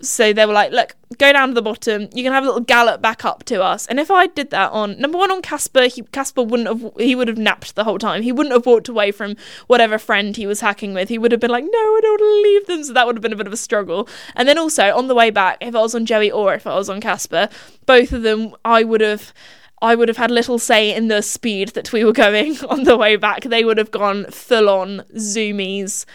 [0.07, 2.09] so they were like, look, go down to the bottom.
[2.13, 3.85] You can have a little gallop back up to us.
[3.87, 7.15] And if I did that on number one on Casper, he, Casper wouldn't have he
[7.15, 8.21] would have napped the whole time.
[8.21, 9.35] He wouldn't have walked away from
[9.67, 11.09] whatever friend he was hacking with.
[11.09, 12.83] He would have been like, no, I don't want to leave them.
[12.83, 14.07] So that would have been a bit of a struggle.
[14.35, 16.75] And then also on the way back, if I was on Joey or if I
[16.75, 17.49] was on Casper,
[17.85, 19.33] both of them, I would have.
[19.81, 22.97] I would have had little say in the speed that we were going on the
[22.97, 23.41] way back.
[23.43, 26.05] They would have gone full on zoomies.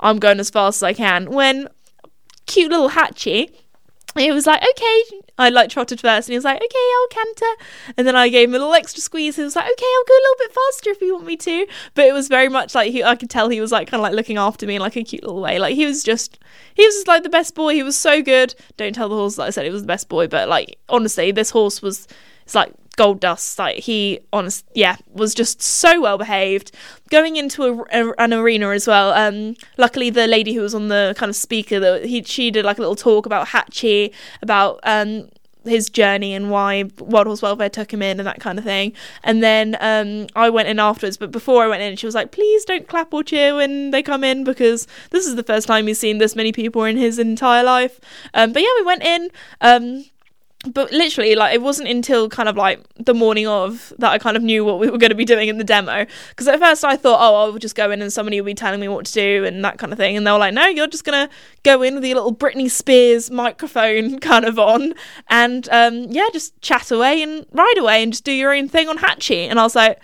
[0.00, 1.30] I'm going as fast as I can.
[1.30, 1.68] When
[2.50, 3.50] cute little Hatchie.
[4.16, 5.02] He was like, okay.
[5.38, 7.64] I like trotted first, and he was like, okay, I'll canter.
[7.96, 9.36] And then I gave him a little extra squeeze.
[9.36, 11.66] He was like, okay, I'll go a little bit faster if you want me to.
[11.94, 14.02] But it was very much like he, I could tell he was like kind of
[14.02, 15.60] like looking after me in like a cute little way.
[15.60, 16.40] Like he was just,
[16.74, 17.74] he was just like the best boy.
[17.74, 18.54] He was so good.
[18.76, 21.30] Don't tell the horse that I said he was the best boy, but like honestly,
[21.30, 22.08] this horse was,
[22.42, 23.58] it's like gold dust.
[23.58, 26.70] Like he, honest, yeah, was just so well behaved.
[27.10, 29.12] Going into a, a, an arena as well.
[29.14, 32.66] Um, luckily, the lady who was on the kind of speaker that he she did
[32.66, 35.30] like a little talk about Hatchie, about um
[35.64, 38.94] his journey and why World Horse Welfare took him in and that kind of thing.
[39.22, 42.32] And then um, I went in afterwards, but before I went in, she was like,
[42.32, 45.86] "Please don't clap or cheer when they come in because this is the first time
[45.86, 47.98] he's seen this many people in his entire life."
[48.34, 49.30] Um, but yeah, we went in.
[49.60, 50.04] Um,
[50.66, 54.36] but literally like it wasn't until kind of like the morning of that I kind
[54.36, 56.06] of knew what we were going to be doing in the demo.
[56.28, 58.78] Because at first I thought oh I'll just go in and somebody will be telling
[58.78, 60.16] me what to do and that kind of thing.
[60.16, 62.70] And they were like no you're just going to go in with your little Britney
[62.70, 64.94] Spears microphone kind of on
[65.28, 68.88] and um, yeah just chat away and ride away and just do your own thing
[68.88, 69.98] on Hatchie and I was like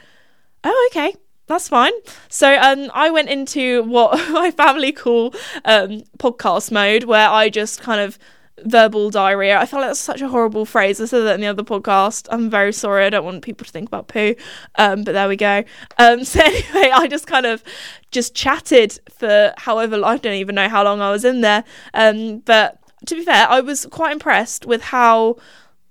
[0.65, 1.15] oh okay
[1.49, 1.93] that's fine.
[2.29, 5.33] So um, I went into what my family call
[5.65, 8.19] um, podcast mode, where I just kind of
[8.65, 9.59] verbal diarrhea.
[9.59, 11.01] I feel like that's such a horrible phrase.
[11.01, 12.27] I said that in the other podcast.
[12.31, 13.05] I'm very sorry.
[13.05, 14.35] I don't want people to think about poo.
[14.77, 15.65] Um, but there we go.
[15.99, 17.63] Um, so anyway, I just kind of
[18.11, 21.65] just chatted for however I don't even know how long I was in there.
[21.95, 25.37] Um, but to be fair, I was quite impressed with how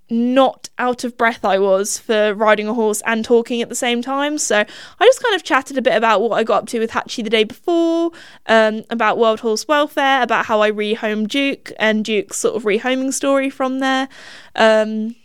[0.10, 4.02] not out of breath I was for riding a horse and talking at the same
[4.02, 4.38] time.
[4.38, 6.92] So I just kind of chatted a bit about what I got up to with
[6.92, 8.12] Hatchie the day before,
[8.46, 13.14] um, about World Horse Welfare, about how I rehomed Duke and Duke's sort of rehoming
[13.14, 14.08] story from there.
[14.56, 15.16] Um,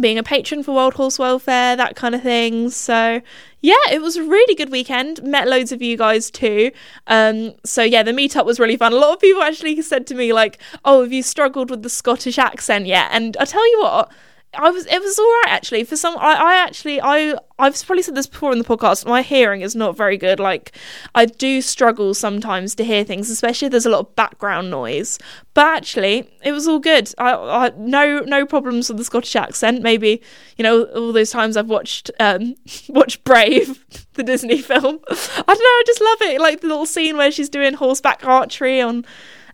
[0.00, 2.70] being a patron for World Horse Welfare, that kind of thing.
[2.70, 3.20] So,
[3.60, 5.22] yeah, it was a really good weekend.
[5.22, 6.70] Met loads of you guys too.
[7.06, 8.92] Um, so yeah, the meetup was really fun.
[8.92, 11.90] A lot of people actually said to me like, "Oh, have you struggled with the
[11.90, 14.12] Scottish accent yet?" And I tell you what,
[14.54, 15.84] I was it was all right actually.
[15.84, 19.06] For some, I, I actually I I've probably said this before in the podcast.
[19.06, 20.40] My hearing is not very good.
[20.40, 20.72] Like
[21.14, 25.18] I do struggle sometimes to hear things, especially if there's a lot of background noise.
[25.54, 27.12] But actually, it was all good.
[27.18, 29.82] I, I no no problems with the Scottish accent.
[29.82, 30.22] Maybe
[30.56, 32.54] you know all those times I've watched um
[32.88, 35.00] watched Brave, the Disney film.
[35.10, 35.52] I don't know.
[35.52, 36.40] I just love it.
[36.40, 39.04] Like the little scene where she's doing horseback archery on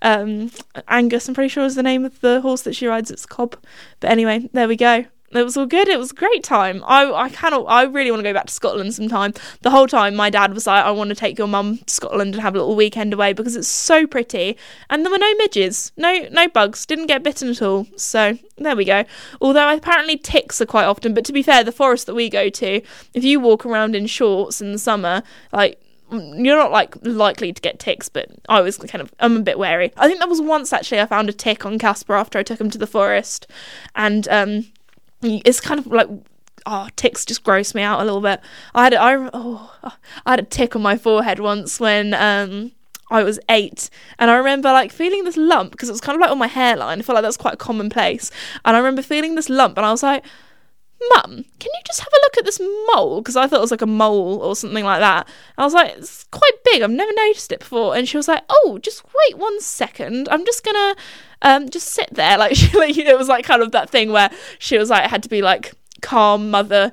[0.03, 0.51] um,
[0.89, 3.11] Angus, I'm pretty sure is the name of the horse that she rides.
[3.11, 3.57] It's Cob.
[4.01, 5.07] But anyway, there we go.
[5.35, 5.89] It was all good.
[5.89, 6.85] It was a great time.
[6.87, 7.65] I I cannot.
[7.65, 9.33] I really want to go back to Scotland sometime.
[9.63, 12.35] The whole time, my dad was like, "I want to take your mum to Scotland
[12.35, 14.59] and have a little weekend away because it's so pretty."
[14.91, 16.85] And there were no midges, no no bugs.
[16.85, 17.87] Didn't get bitten at all.
[17.97, 19.05] So there we go.
[19.41, 21.15] Although apparently ticks are quite often.
[21.15, 22.83] But to be fair, the forest that we go to,
[23.15, 25.81] if you walk around in shorts in the summer, like
[26.13, 29.59] you're not like likely to get ticks, but I was kind of I'm a bit
[29.59, 29.93] wary.
[29.97, 32.61] I think there was once actually I found a tick on Casper after I took
[32.61, 33.47] him to the forest,
[33.95, 34.67] and um,
[35.23, 36.09] it's kind of like
[36.67, 38.41] oh ticks just gross me out a little bit.
[38.75, 39.75] I had a, I oh
[40.27, 42.73] I had a tick on my forehead once when um.
[43.11, 46.23] I was eight, and I remember like feeling this lump because it was kind of
[46.23, 46.99] like on my hairline.
[46.99, 48.31] I felt like that's quite a common place,
[48.65, 50.25] and I remember feeling this lump, and I was like,
[51.11, 53.21] Mum, can you just have a look at this mole?
[53.21, 55.29] Because I thought it was like a mole or something like that.
[55.59, 56.83] I was like, it's quite big.
[56.83, 57.97] I've never noticed it before.
[57.97, 60.29] And she was like, oh, just wait one second.
[60.31, 60.97] I'm just gonna
[61.43, 62.39] um just sit there.
[62.43, 65.23] Like she like it was like kind of that thing where she was like had
[65.25, 66.93] to be like calm mother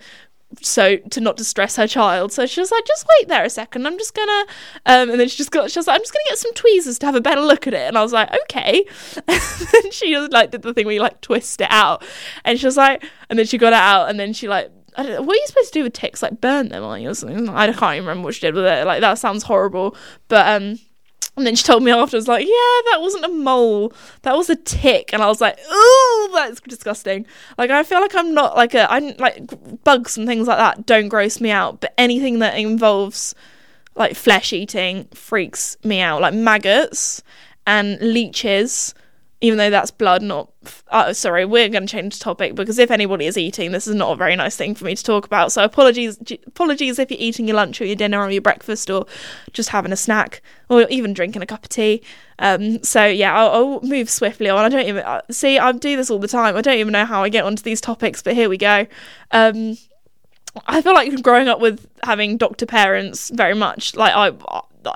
[0.62, 2.32] so to not distress her child.
[2.32, 3.86] So she was like, just wait there a second.
[3.86, 4.46] I'm just gonna
[4.86, 7.00] um and then she just got she was like, I'm just gonna get some tweezers
[7.00, 7.88] to have a better look at it.
[7.88, 8.86] And I was like, okay.
[9.28, 12.04] and she just like did the thing where you like twist it out.
[12.44, 15.04] And she was like and then she got it out and then she like I
[15.04, 16.24] don't know, what are you supposed to do with ticks?
[16.24, 17.48] Like burn them, on you or something?
[17.48, 18.86] I can't even remember what she did with it.
[18.86, 19.96] Like that sounds horrible.
[20.28, 20.80] But um
[21.40, 24.56] and then she told me afterwards, like, yeah, that wasn't a mole, that was a
[24.56, 25.14] tick.
[25.14, 27.26] And I was like, ooh, that's disgusting.
[27.58, 30.86] Like, I feel like I'm not like a, I'm like bugs and things like that
[30.86, 33.34] don't gross me out, but anything that involves
[33.96, 36.22] like flesh eating freaks me out.
[36.22, 37.24] Like maggots
[37.66, 38.94] and leeches
[39.42, 40.50] even though that's blood, not.
[40.90, 43.96] Uh, sorry, we're going to change the topic because if anybody is eating, this is
[43.96, 45.52] not a very nice thing for me to talk about.
[45.52, 49.06] So apologies, apologies if you're eating your lunch or your dinner or your breakfast or
[49.54, 52.02] just having a snack or even drinking a cup of tea.
[52.40, 54.64] Um, so yeah, I'll, I'll, move swiftly on.
[54.64, 55.60] I don't even uh, see.
[55.60, 56.56] I do this all the time.
[56.56, 58.88] I don't even know how I get onto these topics, but here we go.
[59.32, 59.78] Um,
[60.68, 64.32] I feel like growing up with having doctor parents very much like I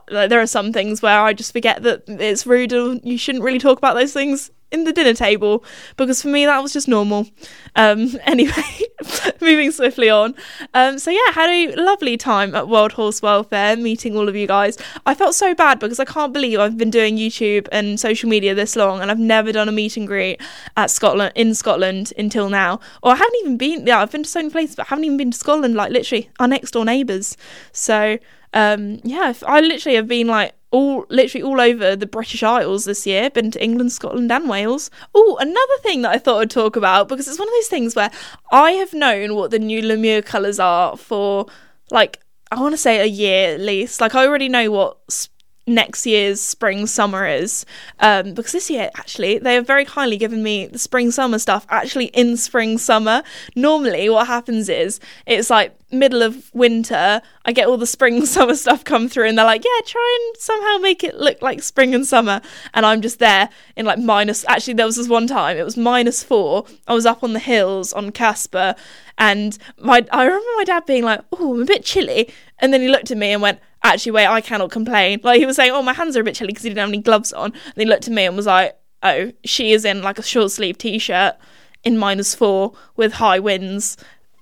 [0.07, 3.59] there are some things where I just forget that it's rude or you shouldn't really
[3.59, 5.63] talk about those things in the dinner table
[5.97, 7.27] because for me that was just normal.
[7.75, 8.81] Um, anyway,
[9.41, 10.33] moving swiftly on.
[10.73, 14.47] Um, so yeah, had a lovely time at World Horse Welfare, meeting all of you
[14.47, 14.77] guys.
[15.05, 18.55] I felt so bad because I can't believe I've been doing YouTube and social media
[18.55, 20.41] this long and I've never done a meet and greet
[20.75, 22.79] at Scotland in Scotland until now.
[23.03, 23.85] Or I haven't even been.
[23.85, 25.75] Yeah, I've been to so many places, but I haven't even been to Scotland.
[25.75, 27.37] Like literally our next door neighbours.
[27.71, 28.17] So
[28.53, 33.05] um, yeah, I literally have been like all literally all over the British Isles this
[33.05, 33.29] year.
[33.29, 34.89] Been to England, Scotland, and Wales.
[35.13, 37.95] Oh, another thing that I thought I'd talk about because it's one of those things
[37.95, 38.11] where
[38.51, 41.47] I have known what the new Lemieux colours are for
[41.91, 42.19] like
[42.51, 44.01] I want to say a year at least.
[44.01, 45.29] Like I already know what
[45.65, 47.65] next year's spring summer is
[47.99, 51.65] um, because this year actually they have very kindly given me the spring summer stuff
[51.69, 53.23] actually in spring summer
[53.55, 58.55] normally what happens is it's like middle of winter i get all the spring summer
[58.55, 61.93] stuff come through and they're like yeah try and somehow make it look like spring
[61.93, 62.41] and summer
[62.73, 65.77] and i'm just there in like minus actually there was this one time it was
[65.77, 68.75] minus four i was up on the hills on casper
[69.17, 72.29] and my i remember my dad being like oh i'm a bit chilly
[72.59, 75.19] and then he looked at me and went actually, wait, I cannot complain.
[75.23, 76.89] Like he was saying, oh, my hands are a bit chilly because he didn't have
[76.89, 77.51] any gloves on.
[77.51, 80.51] And he looked at me and was like, oh, she is in like a short
[80.51, 81.35] sleeve t shirt
[81.83, 83.97] in minus four with high winds.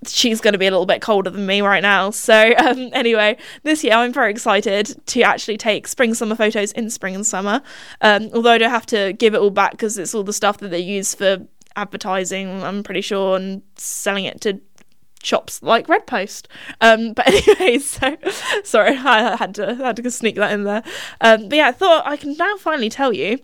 [0.08, 2.10] She's going to be a little bit colder than me right now.
[2.10, 6.90] So, um, anyway, this year I'm very excited to actually take spring summer photos in
[6.90, 7.62] spring and summer.
[8.02, 10.58] Um, although I don't have to give it all back because it's all the stuff
[10.60, 14.60] that they use for advertising, I'm pretty sure, and selling it to
[15.24, 16.48] shops like Red Post.
[16.80, 18.18] Um, but anyway, so
[18.64, 20.84] sorry, I had to had to sneak that in there.
[21.20, 23.40] Um, but yeah, I thought I can now finally tell you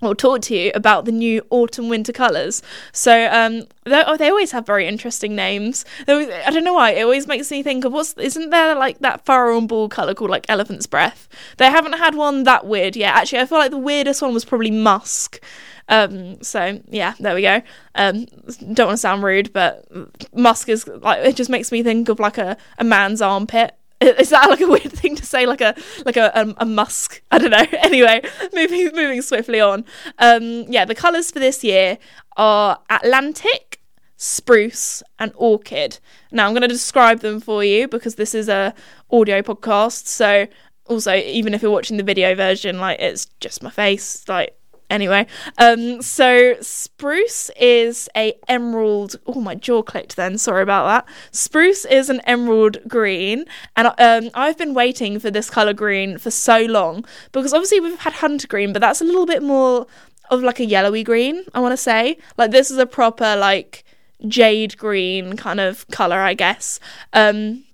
[0.00, 2.62] or talk to you about the new autumn winter colours.
[2.92, 5.84] So um, they, oh, they always have very interesting names.
[6.06, 6.92] I don't know why.
[6.92, 10.14] It always makes me think of what's isn't there like that Farrow and Ball colour
[10.14, 11.28] called like elephant's breath?
[11.56, 13.14] They haven't had one that weird yet.
[13.14, 15.40] Actually, I feel like the weirdest one was probably musk.
[15.88, 17.62] Um, so yeah, there we go.
[17.94, 18.26] Um,
[18.74, 19.86] don't want to sound rude, but
[20.34, 23.74] musk is like it just makes me think of like a, a man's armpit.
[24.18, 25.46] Is that like a weird thing to say?
[25.46, 25.74] Like a
[26.06, 27.22] like a a, a musk?
[27.30, 27.66] I don't know.
[27.78, 29.84] Anyway, moving moving swiftly on.
[30.18, 31.98] Um, yeah, the colours for this year
[32.36, 33.80] are Atlantic,
[34.16, 35.98] spruce, and orchid.
[36.30, 38.74] Now I'm going to describe them for you because this is a
[39.10, 40.06] audio podcast.
[40.06, 40.46] So
[40.86, 44.57] also, even if you're watching the video version, like it's just my face, like
[44.90, 45.26] anyway
[45.58, 51.14] um so spruce is a emerald oh my jaw clicked then sorry about that.
[51.30, 53.44] Spruce is an emerald green
[53.76, 57.98] and um i've been waiting for this color green for so long because obviously we've
[58.00, 59.86] had hunter green but that's a little bit more
[60.30, 62.18] of like a yellowy green i want to say.
[62.36, 63.84] Like this is a proper like
[64.26, 66.80] jade green kind of color i guess.
[67.12, 67.64] Um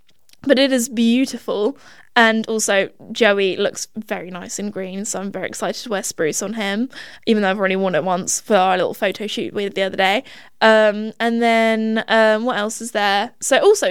[0.42, 1.78] but it is beautiful
[2.16, 6.42] and also, Joey looks very nice in green, so I'm very excited to wear spruce
[6.42, 6.88] on him,
[7.26, 9.96] even though I've already worn it once for our little photo shoot with the other
[9.96, 10.22] day.
[10.60, 13.32] Um, and then um, what else is there?
[13.40, 13.88] So also,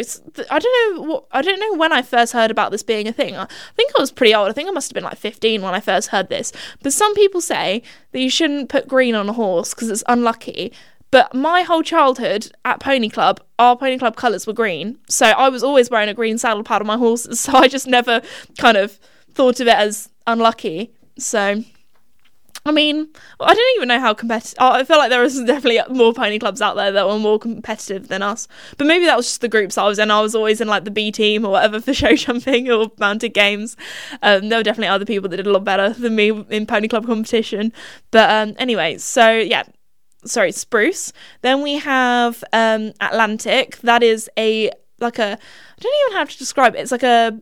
[0.49, 3.13] I don't know what I don't know when I first heard about this being a
[3.13, 3.36] thing.
[3.36, 4.49] I think I was pretty old.
[4.49, 6.53] I think I must have been like 15 when I first heard this.
[6.81, 7.83] But some people say
[8.13, 10.71] that you shouldn't put green on a horse because it's unlucky.
[11.13, 14.97] But my whole childhood at Pony Club, our Pony Club colours were green.
[15.08, 17.39] So I was always wearing a green saddle pad on my horses.
[17.54, 18.23] So I just never
[18.58, 18.99] kind of
[19.34, 20.91] thought of it as unlucky.
[21.19, 21.63] So,
[22.65, 24.58] I mean, I don't even know how competitive.
[24.60, 28.08] I feel like there was definitely more pony clubs out there that were more competitive
[28.08, 28.47] than us.
[28.80, 30.10] But maybe that was just the groups I was in.
[30.10, 33.36] I was always in like the B team or whatever for show jumping or mounted
[33.36, 33.78] games.
[34.23, 36.88] Um, there were definitely other people that did a lot better than me in pony
[36.88, 37.71] club competition.
[38.10, 39.63] But um, anyway, so yeah,
[40.25, 41.13] sorry, spruce.
[41.41, 43.77] Then we have um, Atlantic.
[43.79, 46.79] That is a like a I don't even how to describe it.
[46.79, 47.39] It's like a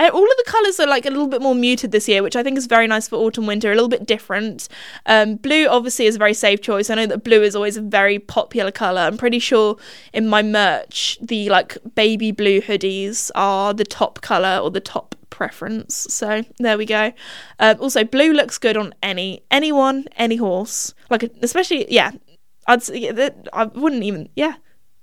[0.00, 2.42] all of the colours are like a little bit more muted this year, which I
[2.42, 4.68] think is very nice for autumn winter, a little bit different.
[5.06, 6.90] Um, blue obviously is a very safe choice.
[6.90, 9.02] I know that blue is always a very popular colour.
[9.02, 9.76] I'm pretty sure
[10.12, 15.14] in my merch, the like baby blue hoodies are the top colour or the top
[15.34, 16.06] preference.
[16.08, 17.12] So there we go.
[17.58, 20.94] Um, also, blue looks good on any anyone, any horse.
[21.10, 22.12] Like especially, yeah,
[22.68, 22.88] I'd
[23.52, 24.54] I wouldn't even, yeah.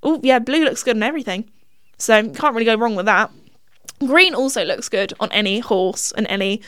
[0.01, 1.51] Oh yeah, blue looks good on everything.
[1.97, 3.29] So can't really go wrong with that.
[3.99, 6.61] Green also looks good on any horse and any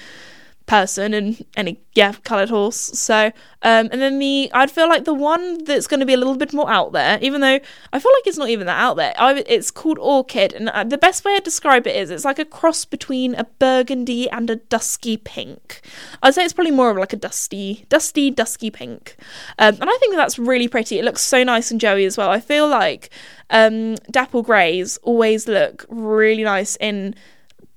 [0.65, 2.77] person and any yeah colored horse.
[2.77, 6.17] So um and then the i'd feel like the one that's going to be a
[6.17, 7.59] little bit more out there even though
[7.93, 10.53] i feel like it's not even that out there I, it's called orchid.
[10.53, 13.45] And uh, the best way to describe it is it's like a cross between a
[13.59, 15.81] burgundy and a dusky pink.
[16.21, 19.15] I'd say it's probably more of like a dusty dusty dusky pink.
[19.59, 20.99] Um, and i think that's really pretty.
[20.99, 22.29] It looks so nice and joey as well.
[22.29, 23.09] I feel like
[23.49, 27.15] um dapple greys always look really nice in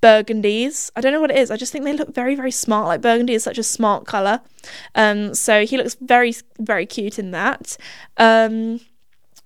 [0.01, 0.91] burgundies.
[0.95, 1.51] I don't know what it is.
[1.51, 2.87] I just think they look very, very smart.
[2.87, 4.41] Like burgundy is such a smart color.
[4.95, 7.77] Um, so he looks very, very cute in that.
[8.17, 8.81] Um,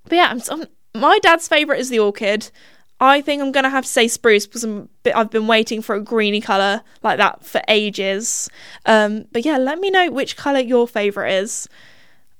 [0.04, 0.68] but yeah, I'm, I'm,
[1.00, 2.52] my dad's favorite is the orchid.
[3.00, 6.02] I think I'm gonna have to say spruce because I'm, I've been waiting for a
[6.02, 8.50] greeny color like that for ages.
[8.86, 11.68] Um, but yeah, let me know which color your favorite is.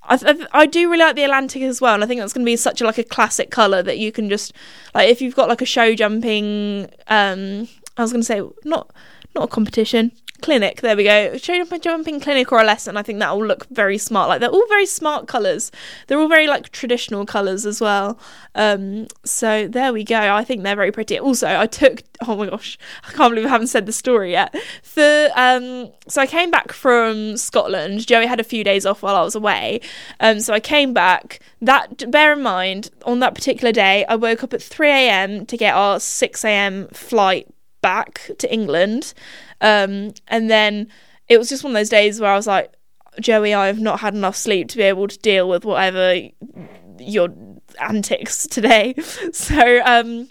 [0.04, 2.50] I, I do really like the Atlantic as well, and I think that's going to
[2.50, 4.52] be such a like a classic color that you can just
[4.94, 8.92] like if you've got like a show jumping um I was going to say not
[9.34, 10.82] not a competition clinic.
[10.82, 11.36] There we go.
[11.38, 12.96] Show you a jumping clinic or a lesson.
[12.96, 14.28] I think that will look very smart.
[14.28, 15.70] Like they're all very smart colours.
[16.06, 18.18] They're all very like traditional colours as well.
[18.54, 20.34] Um, so there we go.
[20.34, 21.18] I think they're very pretty.
[21.18, 22.02] Also, I took.
[22.24, 24.54] Oh my gosh, I can't believe I haven't said the story yet.
[24.84, 28.06] For um, so I came back from Scotland.
[28.06, 29.80] Joey had a few days off while I was away.
[30.20, 31.40] Um, so I came back.
[31.60, 35.46] That bear in mind, on that particular day, I woke up at three a.m.
[35.46, 36.86] to get our six a.m.
[36.92, 37.51] flight
[37.82, 39.12] back to England.
[39.60, 40.88] Um, and then
[41.28, 42.72] it was just one of those days where I was like,
[43.20, 46.16] Joey, I have not had enough sleep to be able to deal with whatever
[46.98, 47.28] your
[47.80, 48.94] antics today.
[49.32, 50.28] So um,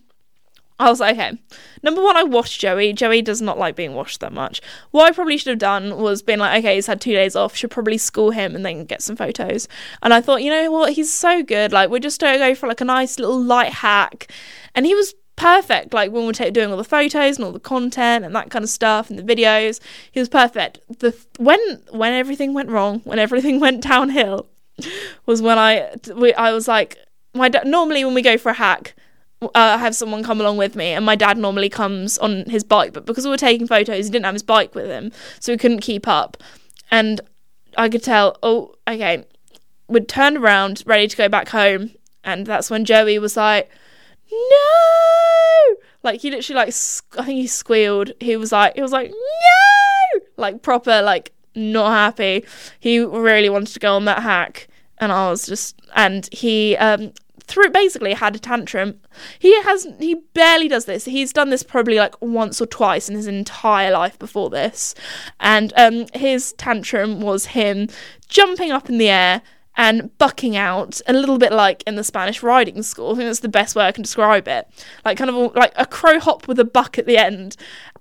[0.80, 1.38] I was like, okay.
[1.84, 2.94] Number one, I washed Joey.
[2.94, 4.62] Joey does not like being washed that much.
[4.90, 7.56] What I probably should have done was been like, okay, he's had two days off.
[7.56, 9.68] Should probably school him and then get some photos.
[10.02, 10.94] And I thought, you know what?
[10.94, 11.72] He's so good.
[11.72, 14.32] Like, we're just gonna go for like a nice little light hack.
[14.74, 15.94] And he was perfect.
[15.94, 18.64] Like when we were doing all the photos and all the content and that kind
[18.64, 19.80] of stuff and the videos,
[20.12, 20.80] he was perfect.
[21.00, 24.48] The when when everything went wrong, when everything went downhill,
[25.26, 26.98] was when I we, I was like,
[27.34, 28.94] my da- normally when we go for a hack
[29.56, 32.94] uh, have someone come along with me, and my dad normally comes on his bike,
[32.94, 35.58] but because we were taking photos, he didn't have his bike with him, so we
[35.58, 36.38] couldn't keep up.
[36.92, 37.20] And
[37.76, 39.26] I could tell, oh, okay,
[39.88, 41.92] we'd turned around, ready to go back home,
[42.24, 43.72] and that's when Joey was like,
[44.32, 46.74] no, like he literally like
[47.18, 48.12] I think he squealed.
[48.20, 52.46] He was like, he was like, no, like proper like not happy.
[52.80, 54.68] He really wanted to go on that hack,
[55.00, 57.14] and I was just, and he um
[57.52, 59.00] through basically had a tantrum.
[59.38, 61.06] He has he barely does this.
[61.06, 64.96] He's done this probably like once or twice in his entire life before this.
[65.40, 67.90] And um his tantrum was him
[68.30, 69.42] jumping up in the air
[69.82, 73.14] and bucking out a little bit like in the Spanish riding school.
[73.14, 74.70] I think that's the best way I can describe it.
[75.04, 77.58] Like kind of like a crow hop with a buck at the end.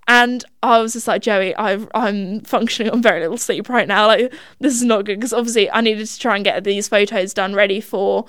[0.06, 4.08] And I was just like, Joey, i am functioning on very little sleep right now.
[4.08, 7.32] Like, this is not good because obviously I needed to try and get these photos
[7.32, 8.26] done ready for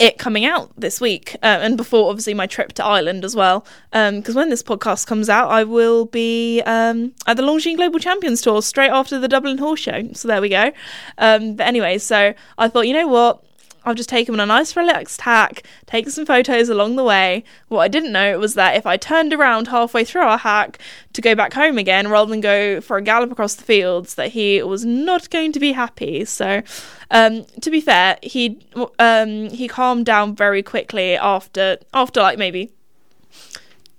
[0.00, 3.66] it coming out this week uh, and before obviously my trip to Ireland as well.
[3.92, 7.98] Because um, when this podcast comes out I will be um, at the Longines Global
[7.98, 10.10] Champions Tour straight after the Dublin Horse Show.
[10.14, 10.72] So there we go.
[11.18, 13.44] Um, but anyway so I thought you know what
[13.84, 17.44] I'll just take him on a nice relaxed hack, take some photos along the way.
[17.68, 20.78] What I didn't know was that if I turned around halfway through our hack
[21.12, 24.32] to go back home again rather than go for a gallop across the fields, that
[24.32, 26.24] he was not going to be happy.
[26.24, 26.62] So,
[27.10, 28.60] um, to be fair, he
[28.98, 32.72] um, he calmed down very quickly after after like maybe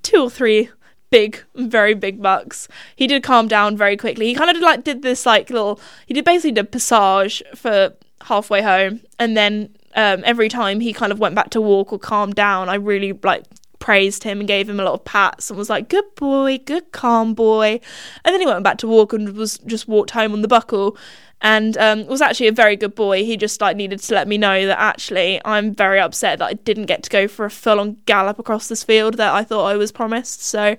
[0.04, 0.70] two or three
[1.12, 2.68] big, very big bucks.
[2.96, 4.28] He did calm down very quickly.
[4.28, 5.80] He kind of did, like did this like little.
[6.08, 7.94] He did basically did passage for
[8.24, 12.00] halfway home, and then um, every time he kind of went back to walk or
[12.00, 13.44] calm down, I really like
[13.80, 16.92] praised him and gave him a lot of pats and was like, "Good boy, good
[16.92, 17.80] calm boy."
[18.24, 20.98] And then he went back to walk and was just walked home on the buckle,
[21.42, 23.26] and um, was actually a very good boy.
[23.26, 26.54] He just like needed to let me know that actually I'm very upset that I
[26.54, 29.66] didn't get to go for a full on gallop across this field that I thought
[29.66, 30.44] I was promised.
[30.44, 30.78] So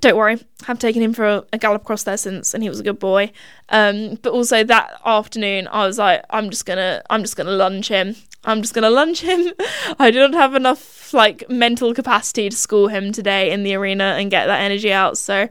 [0.00, 0.38] don't worry,
[0.68, 2.98] I've taken him for a, a, gallop across there since, and he was a good
[2.98, 3.32] boy.
[3.70, 7.88] Um, but also that afternoon, I was like, I'm just gonna, I'm just gonna lunge
[7.88, 8.14] him.
[8.44, 9.52] I'm just gonna lunge him.
[9.98, 14.30] I didn't have enough like mental capacity to school him today in the arena and
[14.30, 15.48] get that energy out, so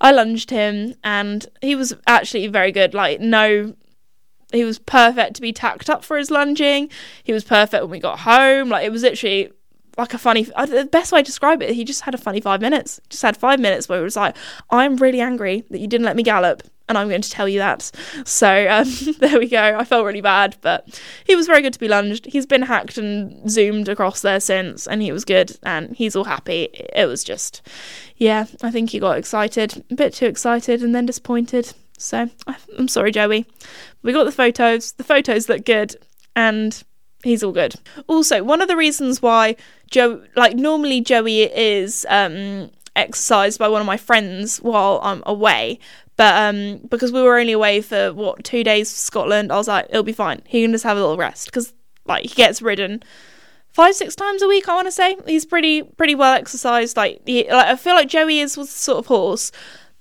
[0.00, 2.94] I lunged him, and he was actually very good.
[2.94, 3.74] Like no.
[4.52, 6.88] He was perfect to be tacked up for his lunging.
[7.24, 8.68] He was perfect when we got home.
[8.68, 9.50] Like it was literally
[9.96, 12.40] like a funny uh, the best way to describe it he just had a funny
[12.40, 14.36] five minutes just had five minutes where it was like
[14.70, 17.58] i'm really angry that you didn't let me gallop and i'm going to tell you
[17.58, 17.90] that.
[18.24, 18.86] So um,
[19.18, 19.76] there we go.
[19.78, 22.26] I felt really bad but he was very good to be lunged.
[22.26, 26.24] He's been hacked and zoomed across there since and he was good and he's all
[26.24, 26.68] happy.
[26.94, 27.62] It was just
[28.16, 31.72] yeah i think he got excited a bit too excited and then disappointed.
[31.98, 32.28] So
[32.78, 33.46] i'm sorry joey.
[34.02, 34.92] We got the photos.
[34.92, 35.96] The photos look good
[36.36, 36.82] and
[37.24, 37.74] he's all good.
[38.06, 39.56] Also, one of the reasons why
[39.90, 45.80] Joe, like normally Joey is um, exercised by one of my friends while I'm away,
[46.16, 49.68] but um, because we were only away for what two days for Scotland, I was
[49.68, 50.42] like, it'll be fine.
[50.46, 51.72] He can just have a little rest because
[52.06, 53.02] like he gets ridden
[53.74, 54.68] five six times a week.
[54.68, 56.96] I want to say he's pretty pretty well exercised.
[56.96, 59.50] Like, he, like I feel like Joey is was sort of horse.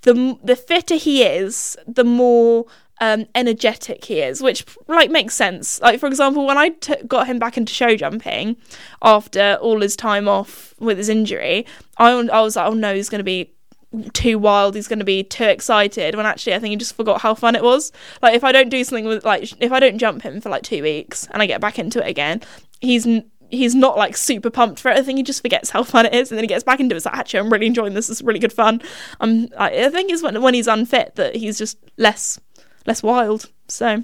[0.01, 2.65] The the fitter he is, the more
[3.01, 5.81] um, energetic he is, which like makes sense.
[5.81, 8.57] Like for example, when I t- got him back into show jumping
[9.01, 11.65] after all his time off with his injury,
[11.97, 13.53] I, I was like, oh no, he's going to be
[14.13, 17.21] too wild he's going to be too excited when actually i think he just forgot
[17.21, 17.91] how fun it was
[18.23, 20.63] like if i don't do something with like if i don't jump him for like
[20.63, 22.41] two weeks and i get back into it again
[22.81, 23.05] he's
[23.53, 24.97] he's not like super pumped for it.
[24.97, 26.95] I think he just forgets how fun it is, and then he gets back into
[26.95, 26.97] it.
[26.97, 28.09] It's like, actually, I'm really enjoying this.
[28.09, 28.81] It's really good fun.
[29.19, 32.39] Um, I, I think it's when when he's unfit that he's just less
[32.85, 33.49] less wild.
[33.67, 34.03] So,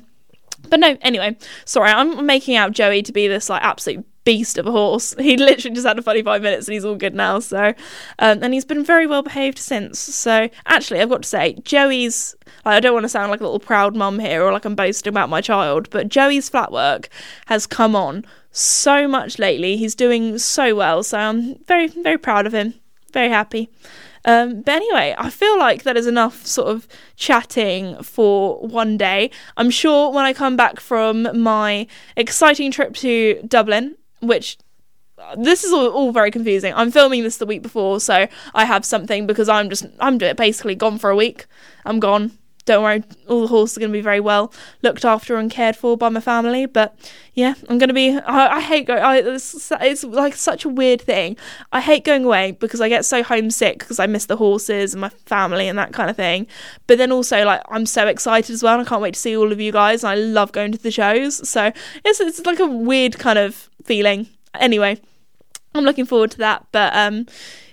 [0.69, 4.67] but no, anyway, sorry, I'm making out Joey to be this like absolute beast of
[4.67, 5.15] a horse.
[5.19, 7.39] He literally just had a funny five minutes and he's all good now.
[7.39, 7.73] So,
[8.19, 9.99] um, and he's been very well behaved since.
[9.99, 12.35] So, actually, I've got to say, Joey's.
[12.65, 14.75] Like, I don't want to sound like a little proud mum here or like I'm
[14.75, 17.09] boasting about my child, but Joey's flat work
[17.47, 19.77] has come on so much lately.
[19.77, 21.03] He's doing so well.
[21.03, 22.75] So, I'm very, very proud of him.
[23.11, 23.69] Very happy.
[24.25, 29.31] Um, but anyway, I feel like that is enough sort of chatting for one day.
[29.57, 34.57] I'm sure when I come back from my exciting trip to Dublin, which
[35.37, 36.73] this is all, all very confusing.
[36.75, 40.75] I'm filming this the week before, so I have something because I'm just I'm basically
[40.75, 41.45] gone for a week.
[41.85, 42.38] I'm gone
[42.69, 44.53] don't worry, all the horses are going to be very well
[44.83, 46.67] looked after and cared for by my family.
[46.67, 46.95] But
[47.33, 48.15] yeah, I'm going to be.
[48.15, 49.01] I, I hate going.
[49.01, 51.35] I, it's, it's, like such a weird thing.
[51.71, 55.01] I hate going away because I get so homesick because I miss the horses and
[55.01, 56.45] my family and that kind of thing.
[56.85, 58.77] But then also, like, I'm so excited as well.
[58.77, 60.03] And I can't wait to see all of you guys.
[60.03, 61.49] And I love going to the shows.
[61.49, 61.71] So
[62.05, 64.27] it's it's like a weird kind of feeling.
[64.53, 65.01] Anyway,
[65.73, 66.67] I'm looking forward to that.
[66.71, 67.25] But um,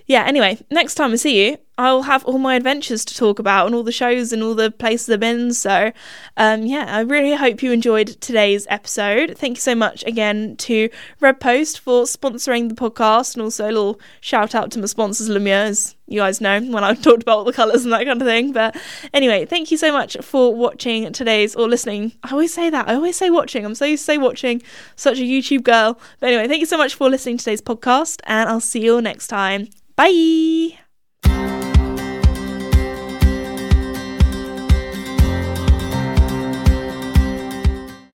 [0.07, 0.24] yeah.
[0.26, 3.74] Anyway, next time I see you, I'll have all my adventures to talk about and
[3.74, 5.52] all the shows and all the places I've been.
[5.52, 5.92] So,
[6.36, 9.36] um, yeah, I really hope you enjoyed today's episode.
[9.36, 10.88] Thank you so much again to
[11.20, 15.28] Red Post for sponsoring the podcast and also a little shout out to my sponsors,
[15.28, 18.22] Lemieux, as you guys know when I've talked about all the colours and that kind
[18.22, 18.52] of thing.
[18.52, 18.76] But
[19.12, 22.12] anyway, thank you so much for watching today's or listening.
[22.22, 22.88] I always say that.
[22.88, 23.64] I always say watching.
[23.66, 24.62] I'm so used to say watching,
[24.94, 25.98] such a YouTube girl.
[26.20, 28.94] But anyway, thank you so much for listening to today's podcast and I'll see you
[28.94, 29.68] all next time.
[29.96, 30.86] Bye.